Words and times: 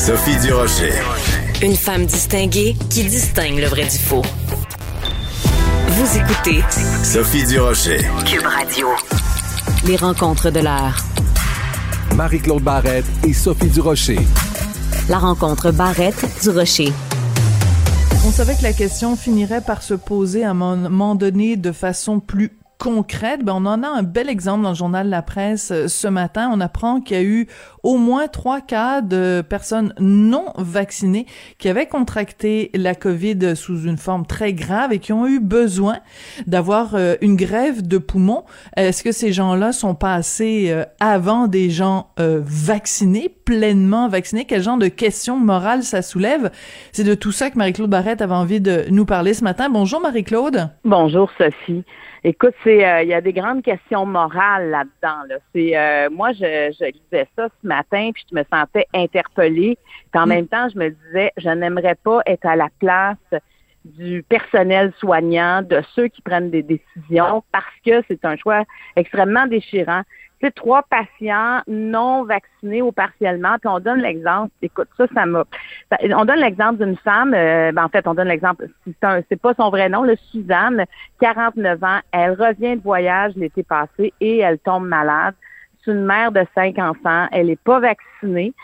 Sophie 0.00 0.38
Durocher. 0.38 0.94
Une 1.62 1.76
femme 1.76 2.06
distinguée 2.06 2.74
qui 2.88 3.04
distingue 3.04 3.58
le 3.58 3.66
vrai 3.66 3.84
du 3.84 3.98
faux. 3.98 4.22
Vous 5.88 6.16
écoutez 6.16 6.64
Sophie 7.04 7.44
Durocher. 7.44 7.98
Cube 8.24 8.46
Radio. 8.46 8.88
Les 9.86 9.96
rencontres 9.96 10.50
de 10.50 10.60
l'heure. 10.60 10.96
Marie-Claude 12.16 12.62
Barrette 12.62 13.04
et 13.28 13.34
Sophie 13.34 13.68
Durocher. 13.68 14.18
La 15.10 15.18
rencontre 15.18 15.70
Barrette-Durocher. 15.70 16.94
On 18.26 18.30
savait 18.30 18.56
que 18.56 18.62
la 18.62 18.72
question 18.72 19.16
finirait 19.16 19.60
par 19.60 19.82
se 19.82 19.92
poser 19.92 20.44
à 20.44 20.52
un 20.52 20.54
moment 20.54 21.14
donné 21.14 21.58
de 21.58 21.72
façon 21.72 22.20
plus 22.20 22.52
concrète, 22.80 23.44
ben 23.44 23.52
on 23.52 23.66
en 23.66 23.82
a 23.82 23.88
un 23.88 24.02
bel 24.02 24.30
exemple 24.30 24.62
dans 24.62 24.70
le 24.70 24.74
journal 24.74 25.08
La 25.08 25.20
Presse 25.20 25.70
euh, 25.70 25.86
ce 25.86 26.08
matin. 26.08 26.50
On 26.52 26.60
apprend 26.60 27.00
qu'il 27.02 27.16
y 27.16 27.20
a 27.20 27.22
eu 27.22 27.46
au 27.82 27.98
moins 27.98 28.26
trois 28.26 28.62
cas 28.62 29.02
de 29.02 29.44
personnes 29.46 29.92
non 30.00 30.46
vaccinées 30.56 31.26
qui 31.58 31.68
avaient 31.68 31.86
contracté 31.86 32.70
la 32.74 32.94
COVID 32.94 33.54
sous 33.54 33.82
une 33.82 33.98
forme 33.98 34.24
très 34.24 34.54
grave 34.54 34.94
et 34.94 34.98
qui 34.98 35.12
ont 35.12 35.26
eu 35.26 35.40
besoin 35.40 35.98
d'avoir 36.46 36.94
euh, 36.94 37.16
une 37.20 37.36
grève 37.36 37.86
de 37.86 37.98
poumons. 37.98 38.44
Est-ce 38.76 39.02
que 39.02 39.12
ces 39.12 39.32
gens-là 39.32 39.72
sont 39.72 39.94
passés 39.94 40.68
euh, 40.70 40.84
avant 41.00 41.48
des 41.48 41.70
gens 41.70 42.08
vaccinés, 42.18 43.28
pleinement 43.50 44.08
vaccinés? 44.08 44.44
Quel 44.44 44.62
genre 44.62 44.78
de 44.78 44.86
questions 44.86 45.36
morales 45.36 45.82
ça 45.82 46.02
soulève? 46.02 46.52
C'est 46.92 47.02
de 47.02 47.14
tout 47.14 47.32
ça 47.32 47.50
que 47.50 47.58
Marie-Claude 47.58 47.90
Barrette 47.90 48.22
avait 48.22 48.34
envie 48.34 48.60
de 48.60 48.84
nous 48.90 49.04
parler 49.04 49.34
ce 49.34 49.42
matin. 49.42 49.68
Bonjour 49.68 50.00
Marie-Claude. 50.00 50.68
Bonjour 50.84 51.28
Sophie. 51.36 51.84
Écoute, 52.22 52.54
c'est 52.62 52.86
euh, 52.86 53.02
il 53.02 53.08
y 53.08 53.14
a 53.14 53.20
des 53.20 53.32
grandes 53.32 53.62
questions 53.62 54.06
morales 54.06 54.70
là-dedans. 54.70 55.24
Là. 55.28 55.34
C'est 55.52 55.76
euh, 55.76 56.08
moi, 56.10 56.30
je, 56.32 56.72
je 56.78 56.92
lisais 56.92 57.26
ça 57.34 57.48
ce 57.48 57.66
matin, 57.66 58.10
puis 58.14 58.24
je 58.30 58.36
me 58.36 58.44
sentais 58.52 58.86
interpellée. 58.94 59.76
Puis 60.12 60.22
en 60.22 60.26
mm. 60.26 60.28
même 60.28 60.46
temps, 60.46 60.68
je 60.72 60.78
me 60.78 60.90
disais, 60.90 61.32
je 61.36 61.48
n'aimerais 61.48 61.96
pas 61.96 62.20
être 62.26 62.46
à 62.46 62.54
la 62.54 62.68
place 62.78 63.40
du 63.84 64.22
personnel 64.28 64.92
soignant, 65.00 65.62
de 65.62 65.82
ceux 65.96 66.06
qui 66.06 66.22
prennent 66.22 66.50
des 66.50 66.62
décisions, 66.62 67.42
parce 67.50 67.64
que 67.84 68.04
c'est 68.06 68.24
un 68.24 68.36
choix 68.36 68.62
extrêmement 68.94 69.48
déchirant 69.48 70.02
c'est 70.40 70.54
trois 70.54 70.82
patients 70.82 71.60
non 71.66 72.24
vaccinés 72.24 72.82
ou 72.82 72.92
partiellement, 72.92 73.56
puis 73.58 73.68
on 73.68 73.78
donne 73.78 74.00
l'exemple, 74.00 74.50
écoute, 74.62 74.88
ça, 74.96 75.06
ça 75.14 75.26
m'a... 75.26 75.44
On 76.14 76.24
donne 76.24 76.40
l'exemple 76.40 76.84
d'une 76.84 76.96
femme, 76.96 77.34
euh, 77.34 77.72
ben, 77.72 77.84
en 77.84 77.88
fait, 77.88 78.06
on 78.06 78.14
donne 78.14 78.28
l'exemple, 78.28 78.66
c'est 79.02 79.40
pas 79.40 79.54
son 79.54 79.70
vrai 79.70 79.88
nom, 79.88 80.02
le 80.02 80.16
Suzanne, 80.30 80.84
49 81.20 81.84
ans, 81.84 81.98
elle 82.12 82.32
revient 82.32 82.76
de 82.76 82.82
voyage 82.82 83.34
l'été 83.36 83.62
passé 83.62 84.14
et 84.20 84.38
elle 84.38 84.58
tombe 84.58 84.86
malade. 84.86 85.34
C'est 85.84 85.92
une 85.92 86.04
mère 86.04 86.32
de 86.32 86.44
cinq 86.54 86.78
enfants, 86.78 87.26
elle 87.32 87.46
n'est 87.46 87.56
pas 87.56 87.80
vaccinée. 87.80 88.54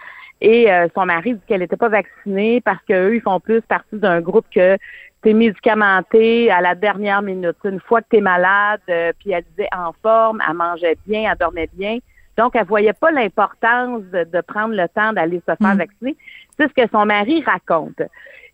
Et 0.40 0.70
euh, 0.70 0.86
son 0.94 1.06
mari 1.06 1.34
dit 1.34 1.40
qu'elle 1.46 1.60
n'était 1.60 1.76
pas 1.76 1.88
vaccinée 1.88 2.60
parce 2.60 2.82
qu'eux, 2.86 3.14
ils 3.14 3.22
font 3.22 3.40
plus 3.40 3.62
partie 3.62 3.96
d'un 3.96 4.20
groupe 4.20 4.44
que 4.54 4.76
t'es 5.22 5.32
médicamenté 5.32 6.50
à 6.50 6.60
la 6.60 6.74
dernière 6.74 7.22
minute. 7.22 7.56
Une 7.64 7.80
fois 7.80 8.00
que 8.00 8.06
tu 8.10 8.16
es 8.18 8.20
malade, 8.20 8.80
euh, 8.88 9.12
puis 9.18 9.32
elle 9.32 9.44
disait 9.50 9.68
en 9.76 9.92
forme, 10.02 10.42
elle 10.46 10.54
mangeait 10.54 10.98
bien, 11.06 11.30
elle 11.30 11.38
dormait 11.38 11.70
bien. 11.72 11.98
Donc, 12.36 12.54
elle 12.54 12.66
voyait 12.66 12.92
pas 12.92 13.10
l'importance 13.10 14.02
de, 14.12 14.40
prendre 14.42 14.74
le 14.74 14.86
temps 14.88 15.12
d'aller 15.12 15.40
se 15.48 15.54
faire 15.54 15.74
mm. 15.74 15.78
vacciner. 15.78 16.16
C'est 16.58 16.68
ce 16.68 16.74
que 16.74 16.88
son 16.92 17.06
mari 17.06 17.42
raconte. 17.42 18.02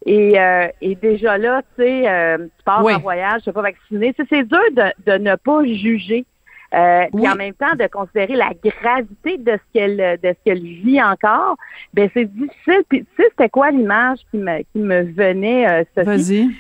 Et, 0.06 0.40
euh, 0.40 0.68
et 0.80 0.94
déjà 0.94 1.38
là, 1.38 1.62
tu 1.76 1.82
sais, 1.82 2.08
euh, 2.08 2.38
tu 2.38 2.64
pars 2.64 2.84
en 2.84 2.98
voyage, 2.98 3.42
tu 3.42 3.48
n'es 3.48 3.52
pas 3.52 3.62
vacciné. 3.62 4.14
C'est 4.16 4.42
dur 4.42 4.58
de, 4.72 5.10
de 5.10 5.18
ne 5.18 5.36
pas 5.36 5.64
juger 5.64 6.24
euh, 6.74 7.04
Puis 7.14 7.28
en 7.28 7.34
même 7.34 7.54
temps, 7.54 7.74
de 7.78 7.86
considérer 7.86 8.34
la 8.34 8.50
gravité 8.62 9.38
de 9.38 9.52
ce 9.52 9.72
qu'elle 9.72 10.18
de 10.22 10.28
ce 10.28 10.44
qu'elle 10.44 10.62
vit 10.62 11.02
encore, 11.02 11.56
ben 11.94 12.08
c'est 12.14 12.24
difficile. 12.24 12.82
Puis 12.88 13.00
tu 13.00 13.06
sais, 13.16 13.28
c'était 13.30 13.48
quoi 13.48 13.70
l'image 13.70 14.20
qui 14.30 14.38
me 14.38 14.58
qui 14.58 14.78
me 14.78 15.02
venait, 15.02 15.68
euh, 15.68 15.84
Sophie? 15.94 16.50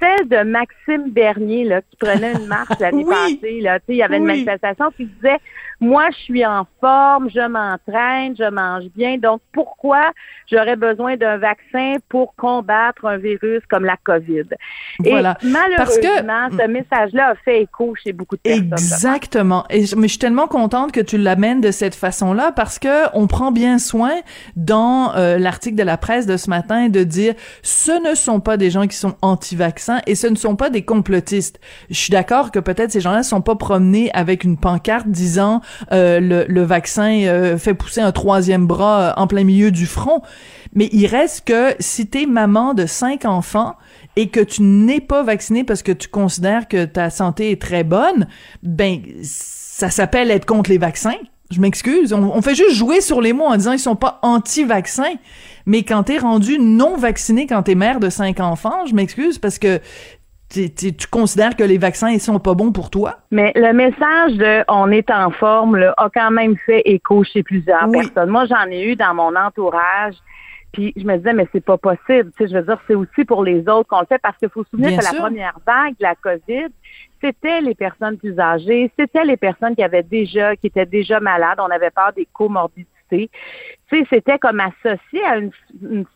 Celle 0.00 0.28
de 0.28 0.42
Maxime 0.42 1.10
Bernier 1.10 1.64
là, 1.64 1.80
qui 1.80 1.96
prenait 1.96 2.32
une 2.32 2.46
marche 2.46 2.68
l'année 2.80 3.04
passée. 3.04 3.60
Là. 3.60 3.78
Il 3.88 3.96
y 3.96 4.02
avait 4.02 4.18
une 4.18 4.26
manifestation 4.26 4.90
qui 4.96 5.06
disait 5.06 5.38
Moi, 5.80 6.04
je 6.10 6.16
suis 6.24 6.44
en 6.44 6.66
forme, 6.80 7.30
je 7.30 7.46
m'entraîne, 7.46 8.34
je 8.36 8.50
mange 8.50 8.84
bien, 8.94 9.16
donc 9.16 9.40
pourquoi 9.52 10.12
j'aurais 10.50 10.76
besoin 10.76 11.16
d'un 11.16 11.38
vaccin 11.38 11.96
pour 12.08 12.34
combattre 12.34 13.06
un 13.06 13.16
virus 13.16 13.62
comme 13.70 13.84
la 13.84 13.96
COVID? 14.04 14.44
Voilà. 14.98 15.38
Et 15.42 15.46
malheureusement, 15.46 16.48
ce 16.50 16.66
message-là 16.66 17.28
a 17.28 17.34
fait 17.36 17.62
écho 17.62 17.94
chez 18.02 18.12
beaucoup 18.12 18.36
de 18.36 18.42
personnes. 18.42 18.68
Exactement. 18.74 19.64
Et 19.70 19.84
mais 19.96 20.08
je 20.08 20.12
suis 20.12 20.18
tellement 20.18 20.46
contente 20.46 20.92
que 20.92 21.00
tu 21.00 21.16
l'amènes 21.16 21.60
de 21.60 21.70
cette 21.70 21.94
façon-là 21.94 22.52
parce 22.52 22.78
que 22.78 23.14
on 23.14 23.26
prend 23.26 23.50
bien 23.50 23.78
soin 23.78 24.12
dans 24.56 25.14
euh, 25.16 25.38
l'article 25.38 25.76
de 25.76 25.82
la 25.82 25.96
presse 25.96 26.26
de 26.26 26.36
ce 26.36 26.50
matin 26.50 26.88
de 26.88 27.02
dire 27.02 27.34
ce 27.62 27.92
ne 28.08 28.14
sont 28.14 28.40
pas 28.40 28.56
des 28.56 28.70
gens 28.70 28.86
qui 28.86 28.96
sont 28.96 29.16
anti-vaccins 29.22 29.69
et 30.06 30.14
ce 30.14 30.26
ne 30.26 30.36
sont 30.36 30.56
pas 30.56 30.70
des 30.70 30.82
complotistes. 30.82 31.60
Je 31.90 31.96
suis 31.96 32.10
d'accord 32.10 32.50
que 32.50 32.58
peut-être 32.58 32.90
ces 32.90 33.00
gens-là 33.00 33.18
ne 33.18 33.22
sont 33.22 33.40
pas 33.40 33.56
promenés 33.56 34.10
avec 34.12 34.44
une 34.44 34.56
pancarte 34.56 35.08
disant 35.08 35.60
euh, 35.92 36.20
le, 36.20 36.62
vaccin 36.62 37.22
euh, 37.24 37.58
fait 37.58 37.74
pousser 37.74 38.00
un 38.00 38.12
troisième 38.12 38.66
bras 38.66 39.14
en 39.16 39.26
plein 39.26 39.44
milieu 39.44 39.70
du 39.70 39.86
front. 39.86 40.22
Mais 40.74 40.88
il 40.92 41.06
reste 41.06 41.46
que 41.46 41.74
si 41.80 42.06
t'es 42.06 42.26
maman 42.26 42.74
de 42.74 42.86
cinq 42.86 43.24
enfants 43.24 43.74
et 44.16 44.28
que 44.28 44.40
tu 44.40 44.62
n'es 44.62 45.00
pas 45.00 45.22
vacciné 45.22 45.64
parce 45.64 45.82
que 45.82 45.92
tu 45.92 46.08
considères 46.08 46.68
que 46.68 46.84
ta 46.84 47.10
santé 47.10 47.50
est 47.50 47.60
très 47.60 47.84
bonne, 47.84 48.26
ben 48.62 49.00
ça 49.22 49.90
s'appelle 49.90 50.30
être 50.30 50.46
contre 50.46 50.70
les 50.70 50.78
vaccins. 50.78 51.16
Je 51.50 51.60
m'excuse. 51.60 52.12
On, 52.12 52.42
fait 52.42 52.54
juste 52.54 52.76
jouer 52.76 53.00
sur 53.00 53.20
les 53.20 53.32
mots 53.32 53.46
en 53.46 53.56
disant 53.56 53.72
ils 53.72 53.78
sont 53.78 53.96
pas 53.96 54.20
anti-vaccins. 54.22 55.14
Mais 55.66 55.82
quand 55.82 56.04
t'es 56.04 56.18
rendu 56.18 56.58
non 56.60 56.96
vacciné, 56.96 57.46
quand 57.46 57.62
t'es 57.64 57.74
mère 57.74 57.98
de 57.98 58.08
cinq 58.08 58.38
enfants, 58.40 58.86
je 58.86 58.94
m'excuse 58.94 59.38
parce 59.38 59.58
que 59.58 59.80
tu 60.48 61.06
considères 61.10 61.56
que 61.56 61.62
les 61.62 61.78
vaccins 61.78 62.10
ils 62.10 62.20
sont 62.20 62.38
pas 62.38 62.54
bons 62.54 62.72
pour 62.72 62.90
toi? 62.90 63.18
Mais 63.30 63.52
le 63.54 63.72
message 63.72 64.36
de 64.36 64.64
on 64.68 64.90
est 64.90 65.10
en 65.10 65.30
forme 65.30 65.76
là, 65.76 65.94
a 65.96 66.08
quand 66.08 66.30
même 66.30 66.56
fait 66.66 66.82
écho 66.84 67.24
chez 67.24 67.42
plusieurs 67.42 67.90
personnes. 67.90 68.30
Moi, 68.30 68.46
j'en 68.46 68.70
ai 68.70 68.84
eu 68.84 68.96
dans 68.96 69.14
mon 69.14 69.34
entourage 69.36 70.14
puis 70.72 70.92
je 70.96 71.04
me 71.04 71.16
disais, 71.16 71.32
mais 71.32 71.48
c'est 71.52 71.64
pas 71.64 71.78
possible. 71.78 72.30
Tu 72.36 72.44
sais, 72.44 72.48
je 72.48 72.56
veux 72.56 72.62
dire, 72.62 72.80
c'est 72.86 72.94
aussi 72.94 73.24
pour 73.24 73.44
les 73.44 73.60
autres 73.68 73.88
qu'on 73.88 74.00
le 74.00 74.06
fait 74.06 74.18
parce 74.18 74.36
qu'il 74.38 74.48
faut 74.48 74.64
se 74.64 74.70
souvenir 74.70 74.98
que 74.98 75.04
la 75.04 75.20
première 75.20 75.58
vague 75.66 75.96
de 75.98 76.02
la 76.02 76.14
COVID, 76.14 76.68
c'était 77.20 77.60
les 77.60 77.74
personnes 77.74 78.16
plus 78.16 78.38
âgées, 78.38 78.90
c'était 78.98 79.24
les 79.24 79.36
personnes 79.36 79.74
qui 79.74 79.82
avaient 79.82 80.02
déjà, 80.02 80.56
qui 80.56 80.68
étaient 80.68 80.86
déjà 80.86 81.20
malades. 81.20 81.58
On 81.60 81.70
avait 81.70 81.90
peur 81.90 82.12
des 82.14 82.26
comorbidités 82.32 83.30
c'était 84.08 84.38
comme 84.38 84.60
associé 84.60 85.24
à 85.24 85.38
une, 85.38 85.50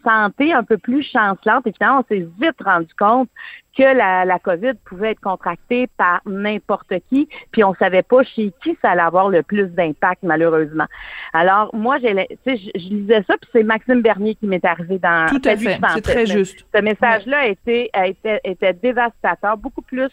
santé 0.05 0.53
un 0.53 0.63
peu 0.63 0.79
plus 0.79 1.03
chancelante. 1.03 1.67
Et 1.67 1.73
finalement, 1.73 2.01
on 2.01 2.15
s'est 2.15 2.27
vite 2.41 2.63
rendu 2.65 2.93
compte 2.99 3.29
que 3.77 3.83
la, 3.83 4.25
la 4.25 4.39
COVID 4.39 4.75
pouvait 4.85 5.13
être 5.13 5.21
contractée 5.21 5.89
par 5.97 6.21
n'importe 6.27 6.93
qui, 7.09 7.29
puis 7.51 7.65
on 7.65 7.75
savait 7.75 8.03
pas 8.03 8.23
chez 8.23 8.53
qui 8.63 8.77
ça 8.81 8.93
allait 8.93 9.03
avoir 9.03 9.29
le 9.29 9.43
plus 9.43 9.67
d'impact, 9.67 10.23
malheureusement. 10.23 10.87
Alors, 11.33 11.75
moi, 11.75 11.99
j'ai, 11.99 12.15
je, 12.47 12.53
je 12.55 12.89
lisais 12.89 13.25
ça, 13.27 13.37
puis 13.37 13.51
c'est 13.53 13.65
Maxime 13.65 14.01
Bernier 14.01 14.37
qui 14.37 14.47
m'est 14.47 14.65
arrivé 14.65 14.99
dans... 14.99 15.27
Tout 15.29 15.43
à 15.45 15.57
fait, 15.57 15.81
c'est 15.95 16.03
très 16.03 16.27
juste. 16.27 16.65
Ce 16.73 16.81
message-là 16.81 17.39
a 17.39 17.47
été, 17.47 17.91
a 17.93 18.07
été, 18.07 18.39
était 18.45 18.75
dévastateur, 18.75 19.57
beaucoup 19.57 19.83
plus, 19.83 20.11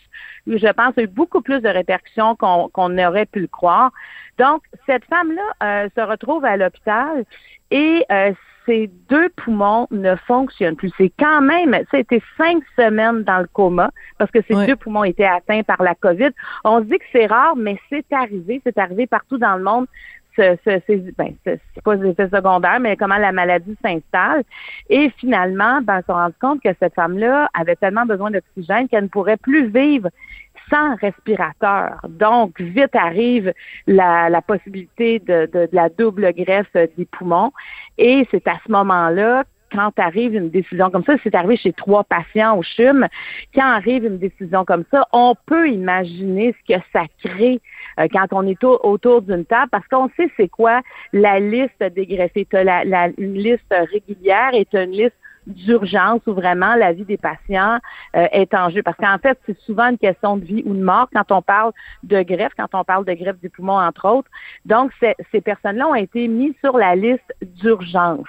je 0.47 0.71
pense, 0.73 0.97
a 0.97 1.03
eu 1.03 1.07
beaucoup 1.07 1.41
plus 1.41 1.61
de 1.61 1.69
répercussions 1.69 2.35
qu'on, 2.35 2.69
qu'on 2.69 2.97
aurait 2.97 3.27
pu 3.27 3.41
le 3.41 3.47
croire. 3.47 3.91
Donc, 4.39 4.63
cette 4.87 5.05
femme-là 5.05 5.83
euh, 5.83 5.89
se 5.95 6.01
retrouve 6.01 6.45
à 6.45 6.57
l'hôpital 6.57 7.25
et 7.71 8.05
euh, 8.11 8.31
ces 8.65 8.91
deux 9.09 9.29
poumons 9.29 9.87
ne 9.91 10.15
fonctionnent 10.15 10.75
plus. 10.75 10.91
C'est 10.97 11.11
quand 11.17 11.41
même, 11.41 11.73
ça 11.89 11.97
a 11.97 11.99
été 11.99 12.21
cinq 12.37 12.63
semaines 12.77 13.23
dans 13.23 13.39
le 13.39 13.47
coma 13.47 13.89
parce 14.17 14.29
que 14.29 14.39
ces 14.47 14.53
deux 14.67 14.75
poumons 14.75 15.03
étaient 15.03 15.25
atteints 15.25 15.63
par 15.63 15.81
la 15.81 15.95
COVID. 15.95 16.29
On 16.63 16.79
se 16.79 16.85
dit 16.85 16.99
que 16.99 17.05
c'est 17.11 17.25
rare, 17.25 17.55
mais 17.55 17.79
c'est 17.89 18.05
arrivé. 18.11 18.61
C'est 18.63 18.77
arrivé 18.77 19.07
partout 19.07 19.37
dans 19.37 19.55
le 19.55 19.63
monde. 19.63 19.87
Ce, 20.35 20.57
ce, 20.63 21.11
ben, 21.11 21.33
c'est 21.43 21.59
pas 21.83 21.97
des 21.97 22.09
effets 22.09 22.29
secondaires, 22.29 22.79
mais 22.79 22.95
comment 22.95 23.17
la 23.17 23.31
maladie 23.31 23.75
s'installe. 23.83 24.43
Et 24.89 25.09
finalement, 25.17 25.81
ben, 25.81 25.99
on 25.99 26.05
s'est 26.05 26.11
rendu 26.13 26.35
compte 26.39 26.61
que 26.61 26.69
cette 26.79 26.93
femme-là 26.95 27.49
avait 27.53 27.75
tellement 27.75 28.05
besoin 28.05 28.31
d'oxygène 28.31 28.87
qu'elle 28.87 29.03
ne 29.03 29.09
pourrait 29.09 29.37
plus 29.37 29.67
vivre 29.67 30.09
sans 30.69 30.95
respirateur. 30.95 31.99
Donc, 32.07 32.61
vite 32.61 32.95
arrive 32.95 33.53
la, 33.87 34.29
la 34.29 34.41
possibilité 34.41 35.19
de, 35.19 35.49
de, 35.51 35.67
la 35.73 35.89
double 35.89 36.33
greffe 36.33 36.73
des 36.73 37.05
poumons. 37.05 37.51
Et 37.97 38.25
c'est 38.31 38.47
à 38.47 38.57
ce 38.65 38.71
moment-là 38.71 39.43
quand 39.71 39.91
arrive 39.97 40.35
une 40.35 40.49
décision 40.49 40.89
comme 40.89 41.03
ça, 41.03 41.15
c'est 41.23 41.35
arrivé 41.35 41.57
chez 41.57 41.73
trois 41.73 42.03
patients 42.03 42.57
au 42.57 42.63
CHUM, 42.63 43.07
quand 43.53 43.65
arrive 43.65 44.05
une 44.05 44.17
décision 44.17 44.65
comme 44.65 44.83
ça, 44.91 45.07
on 45.11 45.35
peut 45.45 45.69
imaginer 45.69 46.53
ce 46.53 46.73
que 46.73 46.81
ça 46.93 47.03
crée 47.23 47.59
euh, 47.99 48.07
quand 48.11 48.27
on 48.31 48.45
est 48.47 48.63
autour 48.63 49.21
d'une 49.21 49.45
table, 49.45 49.69
parce 49.71 49.87
qu'on 49.87 50.09
sait 50.17 50.29
c'est 50.37 50.49
quoi 50.49 50.81
la 51.13 51.39
liste 51.39 51.83
des 51.95 52.05
greffés. 52.05 52.47
La, 52.51 52.83
la, 52.83 53.09
une 53.17 53.35
liste 53.35 53.73
régulière 53.91 54.51
est 54.53 54.73
une 54.73 54.91
liste 54.91 55.15
d'urgence 55.47 56.21
où 56.27 56.33
vraiment 56.33 56.75
la 56.75 56.93
vie 56.93 57.05
des 57.05 57.17
patients 57.17 57.79
euh, 58.15 58.27
est 58.31 58.53
en 58.53 58.69
jeu. 58.69 58.83
Parce 58.83 58.97
qu'en 58.97 59.17
fait, 59.17 59.37
c'est 59.45 59.57
souvent 59.61 59.89
une 59.89 59.97
question 59.97 60.37
de 60.37 60.45
vie 60.45 60.63
ou 60.65 60.73
de 60.73 60.83
mort 60.83 61.07
quand 61.13 61.31
on 61.31 61.41
parle 61.41 61.71
de 62.03 62.21
greffe, 62.21 62.53
quand 62.57 62.73
on 62.73 62.83
parle 62.83 63.05
de 63.05 63.13
greffe 63.13 63.39
du 63.39 63.49
poumon, 63.49 63.79
entre 63.79 64.07
autres. 64.07 64.29
Donc, 64.65 64.91
ces 64.99 65.41
personnes-là 65.41 65.87
ont 65.87 65.95
été 65.95 66.27
mises 66.27 66.53
sur 66.63 66.77
la 66.77 66.95
liste 66.95 67.33
d'urgence. 67.41 68.27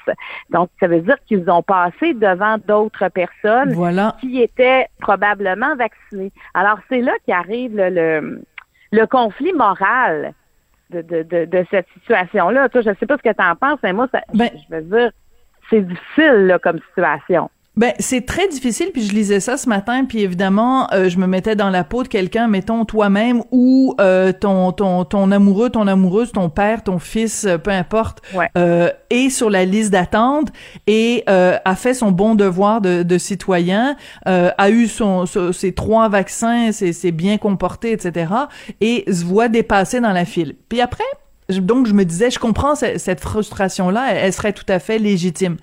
Donc, 0.50 0.70
ça 0.81 0.88
veut 0.88 1.00
dire 1.00 1.17
qu'ils 1.26 1.49
ont 1.50 1.62
passé 1.62 2.14
devant 2.14 2.59
d'autres 2.59 3.09
personnes 3.09 3.75
qui 4.20 4.41
étaient 4.41 4.87
probablement 5.00 5.76
vaccinées. 5.76 6.32
Alors, 6.55 6.79
c'est 6.88 7.00
là 7.00 7.12
qu'arrive 7.26 7.76
le, 7.76 8.43
le, 8.91 9.06
conflit 9.06 9.53
moral 9.53 10.35
de, 10.91 11.03
de, 11.03 11.44
de, 11.44 11.67
cette 11.70 11.87
situation-là. 11.94 12.69
Toi, 12.69 12.82
je 12.82 12.91
ne 12.91 12.94
sais 12.97 13.06
pas 13.06 13.17
ce 13.17 13.23
que 13.23 13.35
tu 13.35 13.44
en 13.44 13.56
penses, 13.56 13.79
mais 13.82 13.93
moi, 13.93 14.09
ça, 14.12 14.20
ben 14.35 14.50
je 14.55 14.75
veux 14.75 14.82
dire, 14.82 15.11
c'est 15.70 15.82
difficile 15.82 16.47
là, 16.47 16.59
comme 16.59 16.79
situation. 16.88 17.50
Ben 17.75 17.94
c'est 17.99 18.26
très 18.26 18.49
difficile 18.49 18.91
puis 18.93 19.03
je 19.03 19.14
lisais 19.14 19.41
ça 19.41 19.56
ce 19.56 19.67
matin 19.67 20.05
puis 20.05 20.20
évidemment 20.20 20.93
euh, 20.93 21.09
je 21.09 21.17
me 21.17 21.26
mettais 21.26 21.56
dans 21.56 21.70
la 21.70 21.85
peau 21.85 22.03
de 22.03 22.09
quelqu'un 22.09 22.47
mettons 22.47 22.85
toi-même 22.85 23.43
ou 23.50 23.94
euh, 23.99 24.31
ton 24.31 24.73
ton 24.73 25.06
ton 25.06 25.31
amoureux 25.31 25.70
ton 25.70 25.87
amoureuse 25.87 26.32
ton 26.32 26.50
père 26.50 26.82
ton 26.82 26.99
fils 26.99 27.47
euh, 27.47 27.56
peu 27.56 27.70
importe 27.70 28.20
est 29.09 29.31
sur 29.31 29.49
la 29.49 29.64
liste 29.64 29.91
d'attente 29.91 30.49
et 30.87 31.25
a 31.26 31.75
fait 31.75 31.94
son 31.94 32.11
bon 32.11 32.35
devoir 32.35 32.82
de, 32.82 33.03
de 33.03 33.19
citoyen 33.19 33.97
a 34.26 34.70
eu 34.70 34.87
son, 34.87 35.25
ses 35.26 35.73
trois 35.73 36.11
vaccins 36.11 36.73
c'est 36.73 37.12
bien 37.12 37.38
comporté 37.38 37.93
etc 37.93 38.32
et 38.82 39.05
se 39.11 39.25
voit 39.25 39.49
dépasser 39.49 40.00
dans 40.00 40.12
la 40.12 40.26
file 40.26 40.56
puis 40.69 40.82
après 40.82 41.05
donc, 41.48 41.86
je 41.86 41.92
me 41.92 42.04
disais, 42.04 42.30
je 42.30 42.38
comprends 42.38 42.74
cette 42.74 43.20
frustration-là, 43.20 44.14
elle, 44.14 44.32
serait 44.32 44.52
tout 44.52 44.64
à 44.68 44.78
fait 44.78 44.98
légitime. 44.98 45.56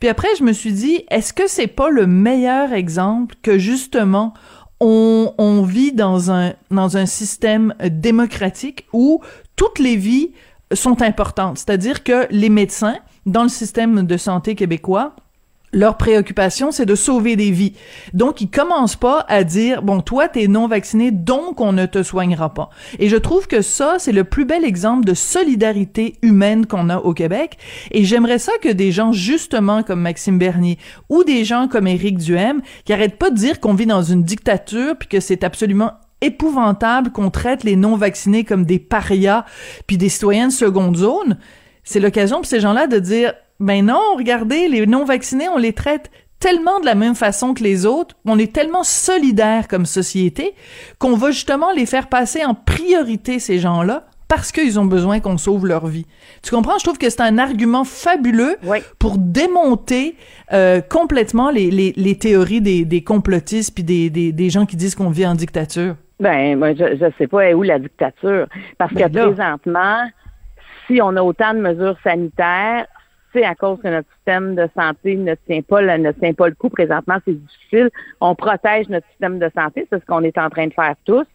Puis 0.00 0.08
après, 0.08 0.28
je 0.38 0.44
me 0.44 0.52
suis 0.52 0.72
dit, 0.72 1.04
est-ce 1.10 1.32
que 1.32 1.46
c'est 1.46 1.68
pas 1.68 1.90
le 1.90 2.06
meilleur 2.06 2.72
exemple 2.72 3.36
que 3.42 3.58
justement 3.58 4.34
on, 4.80 5.62
vit 5.62 5.92
dans 5.92 6.32
un, 6.32 6.54
dans 6.70 6.96
un 6.96 7.06
système 7.06 7.74
démocratique 7.84 8.88
où 8.92 9.20
toutes 9.54 9.78
les 9.78 9.96
vies 9.96 10.32
sont 10.72 11.02
importantes? 11.02 11.58
C'est-à-dire 11.58 12.02
que 12.02 12.26
les 12.30 12.48
médecins, 12.48 12.96
dans 13.24 13.44
le 13.44 13.48
système 13.48 14.02
de 14.02 14.16
santé 14.16 14.56
québécois, 14.56 15.14
leur 15.72 15.96
préoccupation, 15.96 16.70
c'est 16.70 16.86
de 16.86 16.94
sauver 16.94 17.36
des 17.36 17.50
vies. 17.50 17.72
Donc, 18.12 18.40
ils 18.40 18.50
commencent 18.50 18.96
pas 18.96 19.24
à 19.28 19.42
dire, 19.42 19.82
bon, 19.82 20.00
toi, 20.00 20.28
t'es 20.28 20.46
non 20.46 20.68
vacciné, 20.68 21.10
donc 21.10 21.60
on 21.60 21.72
ne 21.72 21.86
te 21.86 22.02
soignera 22.02 22.52
pas. 22.52 22.70
Et 22.98 23.08
je 23.08 23.16
trouve 23.16 23.46
que 23.46 23.62
ça, 23.62 23.96
c'est 23.98 24.12
le 24.12 24.24
plus 24.24 24.44
bel 24.44 24.64
exemple 24.64 25.04
de 25.04 25.14
solidarité 25.14 26.16
humaine 26.22 26.66
qu'on 26.66 26.90
a 26.90 26.98
au 26.98 27.14
Québec. 27.14 27.56
Et 27.90 28.04
j'aimerais 28.04 28.38
ça 28.38 28.52
que 28.60 28.68
des 28.68 28.92
gens, 28.92 29.12
justement, 29.12 29.82
comme 29.82 30.00
Maxime 30.00 30.38
Bernier, 30.38 30.78
ou 31.08 31.24
des 31.24 31.44
gens 31.44 31.68
comme 31.68 31.86
Éric 31.86 32.18
Duhem, 32.18 32.60
qui 32.84 32.92
arrêtent 32.92 33.18
pas 33.18 33.30
de 33.30 33.36
dire 33.36 33.60
qu'on 33.60 33.74
vit 33.74 33.86
dans 33.86 34.02
une 34.02 34.24
dictature, 34.24 34.96
puis 34.98 35.08
que 35.08 35.20
c'est 35.20 35.42
absolument 35.42 35.92
épouvantable 36.20 37.10
qu'on 37.10 37.30
traite 37.30 37.64
les 37.64 37.76
non-vaccinés 37.76 38.44
comme 38.44 38.64
des 38.64 38.78
parias, 38.78 39.44
puis 39.86 39.96
des 39.96 40.08
citoyens 40.08 40.48
de 40.48 40.52
seconde 40.52 40.96
zone, 40.96 41.38
c'est 41.84 41.98
l'occasion 41.98 42.36
pour 42.36 42.46
ces 42.46 42.60
gens-là 42.60 42.86
de 42.86 42.98
dire 42.98 43.34
ben 43.62 43.86
non, 43.86 44.16
regardez, 44.16 44.68
les 44.68 44.86
non-vaccinés, 44.86 45.48
on 45.48 45.56
les 45.56 45.72
traite 45.72 46.10
tellement 46.40 46.80
de 46.80 46.86
la 46.86 46.96
même 46.96 47.14
façon 47.14 47.54
que 47.54 47.62
les 47.62 47.86
autres, 47.86 48.16
on 48.24 48.36
est 48.38 48.52
tellement 48.52 48.82
solidaires 48.82 49.68
comme 49.68 49.86
société 49.86 50.54
qu'on 50.98 51.14
va 51.14 51.30
justement 51.30 51.70
les 51.70 51.86
faire 51.86 52.08
passer 52.08 52.44
en 52.44 52.54
priorité 52.54 53.38
ces 53.38 53.60
gens-là 53.60 54.06
parce 54.26 54.50
qu'ils 54.50 54.80
ont 54.80 54.86
besoin 54.86 55.20
qu'on 55.20 55.38
sauve 55.38 55.66
leur 55.66 55.86
vie. 55.86 56.06
Tu 56.42 56.50
comprends? 56.50 56.78
Je 56.78 56.84
trouve 56.84 56.98
que 56.98 57.08
c'est 57.08 57.20
un 57.20 57.38
argument 57.38 57.84
fabuleux 57.84 58.56
pour 58.98 59.18
démonter 59.18 60.16
euh, 60.52 60.80
complètement 60.80 61.50
les, 61.50 61.70
les, 61.70 61.92
les, 61.96 62.18
théories 62.18 62.62
des, 62.62 62.84
des 62.84 63.04
complotistes 63.04 63.74
puis 63.74 63.84
des, 63.84 64.10
des, 64.10 64.32
des 64.32 64.50
gens 64.50 64.66
qui 64.66 64.74
disent 64.74 64.96
qu'on 64.96 65.10
vit 65.10 65.26
en 65.26 65.36
dictature. 65.36 65.94
Ben, 66.18 66.58
moi, 66.58 66.72
je, 66.72 66.96
je 66.96 67.12
sais 67.18 67.28
pas 67.28 67.52
où 67.52 67.62
la 67.62 67.78
dictature? 67.78 68.46
Parce 68.78 68.92
ben 68.92 69.08
que 69.08 69.18
présentement, 69.18 70.02
si 70.88 71.00
on 71.00 71.14
a 71.16 71.22
autant 71.22 71.54
de 71.54 71.60
mesures 71.60 71.96
sanitaires, 72.02 72.86
à 73.40 73.54
cause 73.54 73.80
que 73.80 73.88
notre 73.88 74.08
système 74.16 74.54
de 74.54 74.68
santé 74.76 75.16
ne 75.16 75.34
tient 75.34 75.62
pas 75.62 75.80
le, 75.80 75.96
ne 75.96 76.12
tient 76.12 76.34
pas 76.34 76.48
le 76.48 76.54
coup 76.54 76.68
présentement, 76.68 77.16
c'est 77.24 77.34
difficile. 77.34 77.90
On 78.20 78.34
protège 78.34 78.88
notre 78.88 79.06
système 79.08 79.38
de 79.38 79.50
santé, 79.56 79.86
c'est 79.90 79.98
ce 79.98 80.06
qu'on 80.06 80.22
est 80.22 80.36
en 80.38 80.50
train 80.50 80.66
de 80.66 80.72
faire 80.74 80.94
tous. 81.04 81.26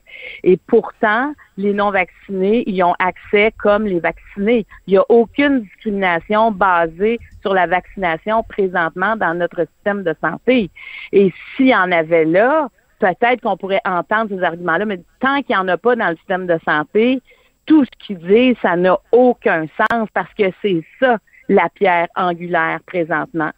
Et 0.43 0.57
pourtant, 0.67 1.33
les 1.57 1.73
non-vaccinés 1.73 2.63
y 2.69 2.83
ont 2.83 2.95
accès 2.99 3.51
comme 3.57 3.85
les 3.85 3.99
vaccinés. 3.99 4.65
Il 4.85 4.91
n'y 4.91 4.97
a 4.97 5.05
aucune 5.09 5.61
discrimination 5.61 6.51
basée 6.51 7.19
sur 7.41 7.53
la 7.53 7.67
vaccination 7.67 8.43
présentement 8.43 9.15
dans 9.15 9.33
notre 9.33 9.65
système 9.75 10.03
de 10.03 10.15
santé. 10.21 10.69
Et 11.11 11.33
s'il 11.55 11.67
y 11.67 11.75
en 11.75 11.91
avait 11.91 12.25
là, 12.25 12.69
peut-être 12.99 13.41
qu'on 13.41 13.57
pourrait 13.57 13.81
entendre 13.85 14.35
ces 14.35 14.43
arguments-là, 14.43 14.85
mais 14.85 14.99
tant 15.19 15.41
qu'il 15.41 15.55
n'y 15.55 15.61
en 15.61 15.67
a 15.67 15.77
pas 15.77 15.95
dans 15.95 16.09
le 16.09 16.15
système 16.17 16.47
de 16.47 16.59
santé, 16.65 17.21
tout 17.65 17.83
ce 17.85 17.89
qu'ils 17.99 18.19
disent, 18.19 18.55
ça 18.61 18.75
n'a 18.75 18.97
aucun 19.11 19.65
sens 19.91 20.07
parce 20.13 20.33
que 20.33 20.45
c'est 20.61 20.83
ça 20.99 21.17
la 21.49 21.69
pierre 21.69 22.07
angulaire 22.15 22.79
présentement. 22.85 23.51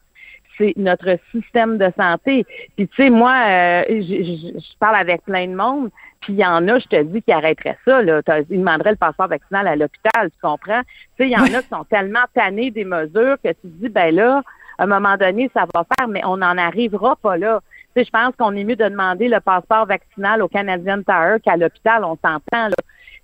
C'est 0.58 0.74
notre 0.76 1.18
système 1.32 1.78
de 1.78 1.90
santé. 1.98 2.46
Puis 2.76 2.88
tu 2.88 2.96
sais, 2.96 3.10
moi, 3.10 3.34
euh, 3.48 3.84
je, 3.88 4.78
parle 4.80 4.98
avec 4.98 5.24
plein 5.24 5.48
de 5.48 5.56
monde, 5.56 5.90
puis 6.20 6.34
il 6.34 6.40
y 6.40 6.46
en 6.46 6.68
a, 6.68 6.80
je 6.80 6.88
te 6.88 7.02
dis, 7.02 7.22
qui 7.22 7.32
arrêteraient 7.32 7.78
ça. 7.86 8.02
Là. 8.02 8.22
Ils 8.50 8.60
demanderaient 8.60 8.92
le 8.92 8.98
passeport 8.98 9.30
vaccinal 9.30 9.68
à 9.68 9.76
l'hôpital, 9.78 10.30
tu 10.30 10.38
comprends? 10.42 10.82
Tu 10.82 11.24
sais, 11.24 11.30
il 11.30 11.32
y 11.32 11.38
en 11.38 11.54
a 11.54 11.62
qui 11.62 11.70
sont 11.70 11.86
tellement 11.86 12.26
tannés 12.34 12.72
des 12.72 12.84
mesures 12.84 13.38
que 13.42 13.50
tu 13.50 13.62
te 13.62 13.68
dis, 13.68 13.90
ben 13.90 14.14
là, 14.14 14.44
à 14.78 14.84
un 14.84 14.88
moment 14.88 15.16
donné, 15.16 15.50
ça 15.54 15.66
va 15.74 15.86
faire, 15.98 16.08
mais 16.10 16.22
on 16.26 16.38
n'en 16.38 16.58
arrivera 16.58 17.16
pas 17.16 17.38
là. 17.38 17.62
Tu 17.96 18.02
sais, 18.02 18.06
je 18.06 18.12
pense 18.12 18.36
qu'on 18.38 18.56
est 18.56 18.64
mieux 18.66 18.76
de 18.76 18.88
demander 18.88 19.30
le 19.30 19.40
passeport 19.40 19.86
vaccinal 19.86 20.42
au 20.42 20.50
Canadian 20.50 21.02
Tower 21.04 21.38
qu'à 21.44 21.56
l'hôpital, 21.56 22.04
on 22.04 22.18
s'entend, 22.18 22.68
là. 22.68 22.76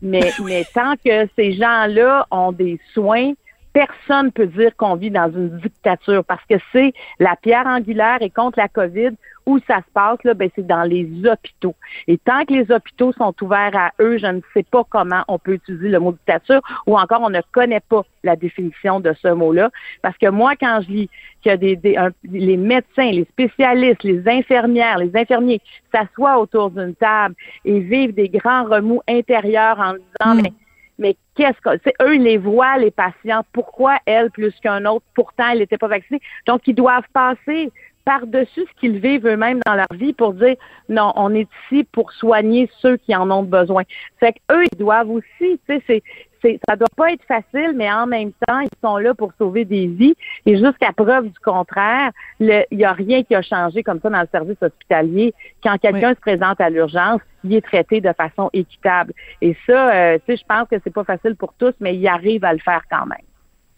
Mais, 0.02 0.32
mais 0.44 0.66
tant 0.74 0.94
que 1.04 1.28
ces 1.36 1.54
gens-là 1.54 2.28
ont 2.30 2.52
des 2.52 2.80
soins 2.94 3.34
personne 3.76 4.32
peut 4.32 4.48
dire 4.48 4.74
qu'on 4.78 4.96
vit 4.96 5.12
dans 5.12 5.30
une 5.30 5.50
dictature 5.60 6.24
parce 6.24 6.44
que 6.50 6.56
c'est 6.72 6.94
la 7.20 7.36
pierre 7.36 7.68
angulaire 7.68 8.20
et 8.22 8.30
contre 8.30 8.58
la 8.58 8.70
COVID 8.70 9.12
où 9.46 9.60
ça 9.68 9.80
se 9.80 9.92
passe, 9.94 10.18
là, 10.24 10.34
ben, 10.34 10.50
c'est 10.56 10.66
dans 10.66 10.84
les 10.84 11.08
hôpitaux. 11.26 11.76
Et 12.08 12.18
tant 12.18 12.46
que 12.46 12.54
les 12.54 12.72
hôpitaux 12.72 13.12
sont 13.12 13.36
ouverts 13.44 13.76
à 13.76 13.92
eux, 14.00 14.18
je 14.18 14.26
ne 14.28 14.40
sais 14.54 14.64
pas 14.64 14.84
comment 14.90 15.24
on 15.28 15.38
peut 15.38 15.56
utiliser 15.56 15.90
le 15.90 16.00
mot 16.00 16.14
dictature 16.14 16.62
ou 16.88 16.98
encore 16.98 17.22
on 17.22 17.30
ne 17.30 17.42
connaît 17.52 17.82
pas 17.82 18.04
la 18.24 18.38
définition 18.38 19.02
de 19.02 19.14
ce 19.22 19.28
mot-là. 19.28 19.70
Parce 20.02 20.18
que 20.18 20.30
moi, 20.30 20.56
quand 20.56 20.80
je 20.88 20.92
lis 20.92 21.10
y 21.46 21.50
a 21.50 21.58
des, 21.58 21.78
les 22.24 22.58
médecins, 22.58 23.12
les 23.12 23.26
spécialistes, 23.26 24.04
les 24.04 24.28
infirmières, 24.28 24.98
les 24.98 25.16
infirmiers 25.16 25.62
s'assoient 25.94 26.40
autour 26.40 26.72
d'une 26.72 26.96
table 26.96 27.36
et 27.66 27.82
vivent 27.82 28.16
des 28.16 28.30
grands 28.30 28.64
remous 28.64 29.02
intérieurs 29.08 29.80
en 29.80 29.94
disant, 29.94 30.36
hmm. 30.36 30.42
mais 30.42 30.54
mais 30.98 31.16
qu'est-ce 31.36 31.60
que 31.62 31.80
c'est 31.84 31.94
eux 32.02 32.16
ils 32.16 32.24
les 32.24 32.38
voient 32.38 32.78
les 32.78 32.92
patients 32.92 33.44
pourquoi 33.52 33.98
elle 34.06 34.32
plus 34.32 34.54
qu'un 34.62 34.86
autre 34.86 35.06
pourtant 35.14 35.50
elle 35.52 35.60
n'était 35.60 35.78
pas 35.78 35.88
vaccinée? 35.88 36.22
Donc 36.48 36.68
ils 36.68 36.76
doivent 36.76 37.08
passer 37.14 37.72
par-dessus 38.06 38.62
ce 38.62 38.80
qu'ils 38.80 39.00
vivent 39.00 39.28
eux-mêmes 39.28 39.60
dans 39.66 39.74
leur 39.74 39.92
vie 39.92 40.14
pour 40.14 40.34
dire 40.34 40.56
non, 40.88 41.12
on 41.16 41.34
est 41.34 41.50
ici 41.66 41.84
pour 41.84 42.12
soigner 42.14 42.70
ceux 42.80 42.98
qui 42.98 43.16
en 43.16 43.30
ont 43.32 43.44
besoin. 43.44 43.84
Fait 44.20 44.34
qu'eux, 44.34 44.64
ils 44.72 44.78
doivent 44.78 45.10
aussi, 45.10 45.26
tu 45.40 45.60
sais, 45.68 45.84
c'est, 45.88 46.04
ça 46.68 46.76
doit 46.76 46.88
pas 46.96 47.12
être 47.12 47.24
facile, 47.26 47.74
mais 47.76 47.92
en 47.92 48.08
même 48.08 48.32
temps, 48.48 48.60
ils 48.60 48.70
sont 48.84 48.98
là 48.98 49.14
pour 49.14 49.32
sauver 49.38 49.66
des 49.66 49.88
vies. 49.88 50.16
Et 50.46 50.58
jusqu'à 50.58 50.92
preuve 50.94 51.26
du 51.26 51.40
contraire, 51.44 52.12
il 52.40 52.66
n'y 52.72 52.86
a 52.86 52.94
rien 52.94 53.24
qui 53.24 53.36
a 53.36 53.42
changé 53.42 53.84
comme 53.84 54.00
ça 54.02 54.10
dans 54.10 54.22
le 54.22 54.28
service 54.32 54.58
hospitalier. 54.62 55.34
Quand 55.64 55.78
quelqu'un 55.78 56.14
se 56.14 56.20
présente 56.20 56.60
à 56.62 56.70
l'urgence, 56.70 57.22
il 57.44 57.54
est 57.54 57.62
traité 57.62 58.02
de 58.02 58.12
façon 58.14 58.50
équitable. 58.54 59.14
Et 59.42 59.56
ça, 59.68 59.94
euh, 59.94 60.18
tu 60.26 60.34
sais, 60.34 60.38
je 60.38 60.46
pense 60.48 60.68
que 60.68 60.76
c'est 60.84 60.94
pas 60.94 61.04
facile 61.04 61.36
pour 61.36 61.54
tous, 61.54 61.74
mais 61.80 61.96
ils 61.96 62.08
arrivent 62.08 62.46
à 62.46 62.54
le 62.54 62.60
faire 62.60 62.82
quand 62.90 63.06
même. 63.06 63.18